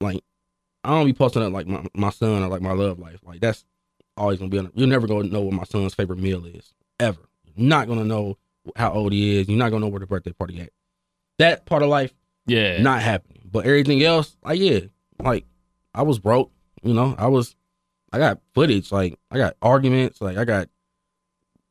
[0.00, 0.22] like
[0.84, 3.20] I don't be posting up like my, my son or like my love life.
[3.22, 3.64] Like that's
[4.16, 6.72] always gonna be on you're never gonna know what my son's favorite meal is.
[6.98, 7.20] Ever.
[7.44, 8.36] You're not gonna know
[8.76, 9.48] how old he is.
[9.48, 10.70] You're not gonna know where the birthday party at.
[11.38, 12.12] That part of life,
[12.46, 12.80] Yeah.
[12.82, 13.48] not happening.
[13.50, 14.80] But everything else, like yeah,
[15.22, 15.44] like
[15.94, 16.50] I was broke,
[16.82, 17.56] you know, I was
[18.12, 20.68] I got footage, like I got arguments, like I got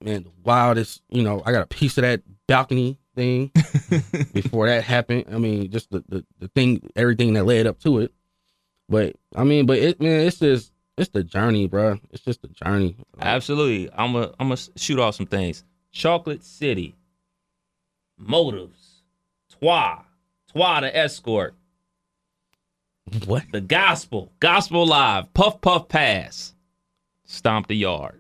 [0.01, 3.51] man, the wildest, you know, I got a piece of that balcony thing
[4.33, 5.25] before that happened.
[5.31, 8.13] I mean, just the, the, the thing, everything that led up to it.
[8.87, 11.99] But I mean, but it man, it's just it's the journey, bro.
[12.11, 12.97] It's just the journey.
[13.19, 13.89] Absolutely.
[13.93, 15.63] I'm gonna I'm gonna shoot off some things.
[15.91, 16.95] Chocolate City,
[18.17, 19.03] motives,
[19.59, 20.03] Trois,
[20.51, 21.55] Trois the escort,
[23.25, 23.43] What?
[23.51, 26.53] the gospel, gospel live, puff puff pass,
[27.25, 28.19] stomp the yard.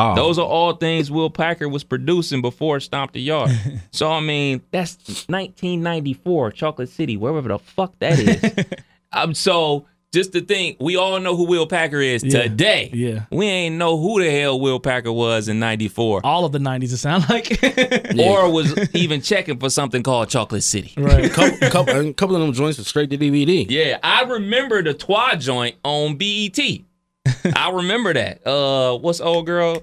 [0.00, 3.50] Oh, Those are all things Will Packer was producing before Stomp the Yard.
[3.90, 4.94] so I mean, that's
[5.28, 8.64] 1994, Chocolate City, wherever the fuck that is.
[9.12, 12.42] um, so just to think, we all know who Will Packer is Yeah.
[12.44, 12.90] today.
[12.94, 13.24] Yeah.
[13.30, 16.92] We ain't know who the hell Will Packer was in '94, All of the 90s,
[16.92, 17.50] it sound like.
[18.18, 20.94] or was even checking for something called Chocolate City.
[20.96, 21.30] right.
[21.30, 23.66] couple, couple, a couple of them joints are straight to DVD.
[23.68, 26.58] Yeah, I remember the Trois joint on BET.
[27.54, 28.46] I remember that.
[28.46, 29.82] Uh, what's old girl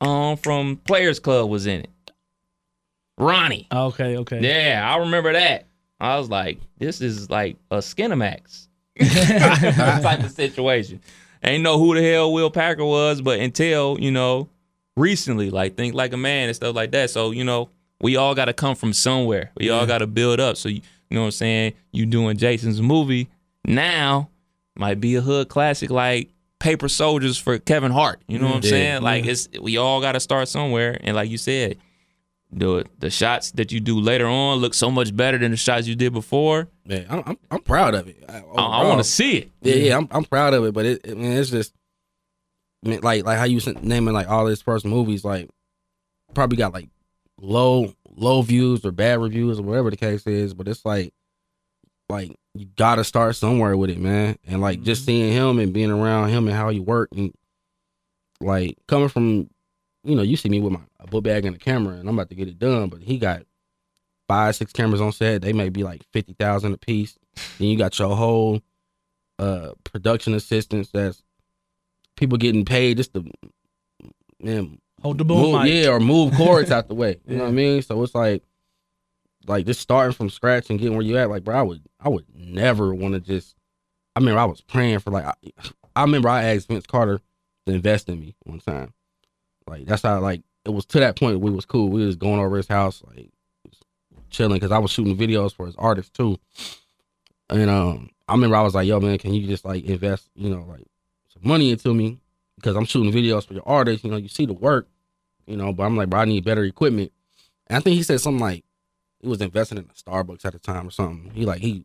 [0.00, 1.90] um from Players Club was in it?
[3.18, 3.66] Ronnie.
[3.72, 4.40] Okay, okay.
[4.40, 5.66] Yeah, I remember that.
[5.98, 8.67] I was like, this is like a Skinamax
[8.98, 11.00] type of situation.
[11.42, 14.48] Ain't know who the hell Will Packer was, but until, you know,
[14.96, 17.10] recently, like think like a man and stuff like that.
[17.10, 17.70] So, you know,
[18.00, 19.50] we all gotta come from somewhere.
[19.56, 20.56] We all gotta build up.
[20.56, 21.72] So you, you know what I'm saying?
[21.92, 23.28] You doing Jason's movie
[23.64, 24.30] now
[24.76, 28.20] might be a hood classic like Paper Soldiers for Kevin Hart.
[28.28, 29.02] You know what I'm saying?
[29.02, 30.98] Like it's we all gotta start somewhere.
[31.02, 31.78] And like you said,
[32.50, 35.86] the the shots that you do later on look so much better than the shots
[35.86, 36.68] you did before.
[36.86, 38.24] Man, I'm, I'm I'm proud of it.
[38.28, 39.50] I, I, I want to see it.
[39.60, 41.74] Yeah, yeah, I'm I'm proud of it, but it, man, it's just
[42.84, 45.50] I mean, like like how you naming like all his first movies, like
[46.34, 46.88] probably got like
[47.40, 51.12] low low views or bad reviews or whatever the case is, but it's like
[52.08, 54.38] like you gotta start somewhere with it, man.
[54.46, 55.06] And like just mm-hmm.
[55.06, 57.34] seeing him and being around him and how he worked and
[58.40, 59.50] like coming from
[60.04, 62.28] you know, you see me with my book bag and a camera and I'm about
[62.30, 63.42] to get it done, but he got
[64.28, 65.42] five, six cameras on set.
[65.42, 67.18] They may be like fifty thousand a piece.
[67.58, 68.60] Then you got your whole
[69.38, 71.22] uh production assistants that's
[72.16, 73.24] people getting paid just to
[74.40, 77.20] man Hold the boom move, yeah or move cords out the way.
[77.26, 77.82] You know what I mean?
[77.82, 78.42] So it's like
[79.46, 81.30] like just starting from scratch and getting where you at.
[81.30, 83.54] Like, bro, I would I would never want to just.
[84.16, 85.34] I remember I was praying for like I,
[85.94, 87.20] I remember I asked Vince Carter
[87.66, 88.92] to invest in me one time.
[89.68, 91.88] Like that's how like it was to that point we was cool.
[91.88, 93.30] We was going over his house like
[94.30, 96.38] chilling because I was shooting videos for his artist too.
[97.50, 100.50] And um, I remember I was like, "Yo, man, can you just like invest, you
[100.50, 100.86] know, like
[101.32, 102.20] some money into me?"
[102.58, 104.04] because I'm shooting videos for your artist.
[104.04, 104.88] You know, you see the work,
[105.46, 107.12] you know, but I'm like, bro, I need better equipment.
[107.68, 108.64] And I think he said something like
[109.20, 111.30] he was investing in a Starbucks at the time or something.
[111.34, 111.84] He like he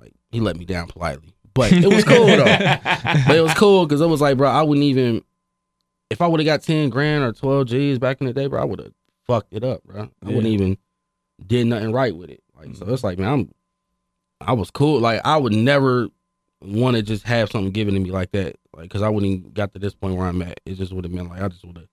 [0.00, 2.44] like he let me down politely, but it was cool though.
[2.44, 5.22] but it was cool because it was like, bro, I wouldn't even
[6.10, 8.60] if I would have got ten grand or twelve G's back in the day, bro,
[8.60, 8.92] I would have
[9.26, 10.10] fucked it up, bro.
[10.24, 10.78] I wouldn't even
[11.44, 12.42] did nothing right with it.
[12.56, 12.92] Like so, mm.
[12.92, 13.54] it's like, man, I'm
[14.40, 15.00] I was cool.
[15.00, 16.08] Like I would never
[16.62, 19.52] want to just have something given to me like that, like because I wouldn't even
[19.52, 20.60] got to this point where I'm at.
[20.64, 21.88] It just would have been like I just would have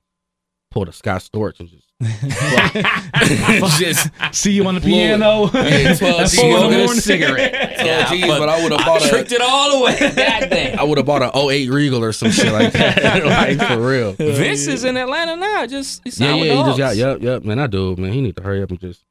[0.74, 1.80] pulled a Scott Storch and just
[3.80, 4.84] just See you on the Lord.
[4.84, 5.50] piano.
[5.54, 6.88] Yeah, 12 At G's four in the smoking a morning.
[7.02, 7.52] cigarette.
[7.54, 9.98] 12 Yeah, G's, but but I would have bought a Tricked it all the way.
[10.16, 10.80] Goddamn.
[10.80, 13.24] I would have bought a 08 Regal or some shit like that.
[13.26, 14.14] like for real.
[14.14, 15.66] Vince is in Atlanta now.
[15.66, 17.60] Just he Yeah, signed yeah, he just got yep, yep, man.
[17.60, 18.12] I do, man.
[18.12, 19.04] He need to hurry up and just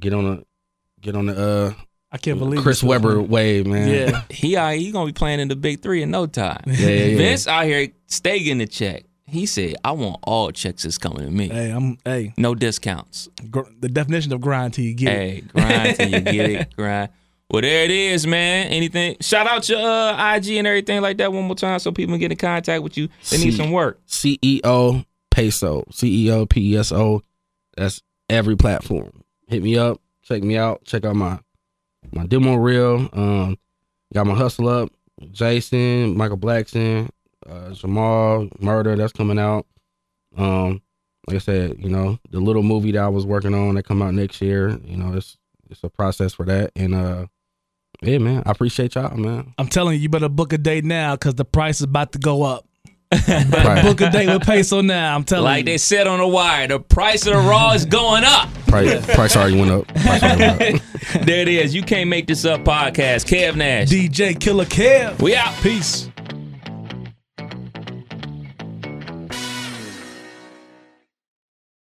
[0.00, 0.44] get on the
[1.00, 3.88] get on the uh I can't believe Chris this was Webber wave, man.
[3.88, 4.22] Yeah.
[4.30, 6.62] He out, he gonna be playing in the big three in no time.
[6.66, 7.04] yeah, yeah.
[7.06, 7.16] yeah.
[7.16, 9.04] Vince out here stay getting the check.
[9.34, 11.48] He said, "I want all checks that's coming to me.
[11.48, 12.32] Hey, I'm hey.
[12.36, 13.28] No discounts.
[13.50, 15.18] Gr- the definition of grind till you get it.
[15.18, 16.74] Hey, grind till you get it.
[16.76, 17.10] Grind.
[17.50, 18.68] Well, there it is, man.
[18.68, 19.16] Anything?
[19.20, 22.20] Shout out your uh, IG and everything like that one more time, so people can
[22.20, 23.08] get in contact with you.
[23.30, 24.00] They need some work.
[24.06, 27.22] CEO Peso, CEO P E S O.
[27.76, 28.00] That's
[28.30, 29.22] every platform.
[29.48, 31.38] Hit me up, check me out, check out my
[32.12, 33.08] my demo reel.
[33.12, 33.58] Um,
[34.12, 34.90] got my hustle up.
[35.30, 37.08] Jason, Michael Blackson,
[37.48, 38.96] uh, Jamal Murder.
[38.96, 39.66] That's coming out.
[40.36, 40.82] Um,
[41.26, 44.02] like I said, you know the little movie that I was working on that come
[44.02, 44.70] out next year.
[44.84, 45.36] You know, it's
[45.70, 47.26] it's a process for that, and uh,
[48.02, 49.54] yeah, man, I appreciate y'all, man.
[49.58, 52.18] I'm telling you, you better book a date now because the price is about to
[52.18, 52.66] go up.
[53.28, 53.82] Right.
[53.84, 55.14] book a date with Peso now.
[55.14, 55.64] I'm telling Like you.
[55.72, 58.48] they said on the wire, the price of the raw is going up.
[58.66, 59.86] Price, price already went up.
[59.94, 61.22] Price already went up.
[61.24, 61.74] there it is.
[61.74, 63.24] You can't make this up podcast.
[63.26, 63.88] Kev Nash.
[63.88, 65.22] DJ Killer Kev.
[65.22, 65.54] we out.
[65.62, 66.10] Peace.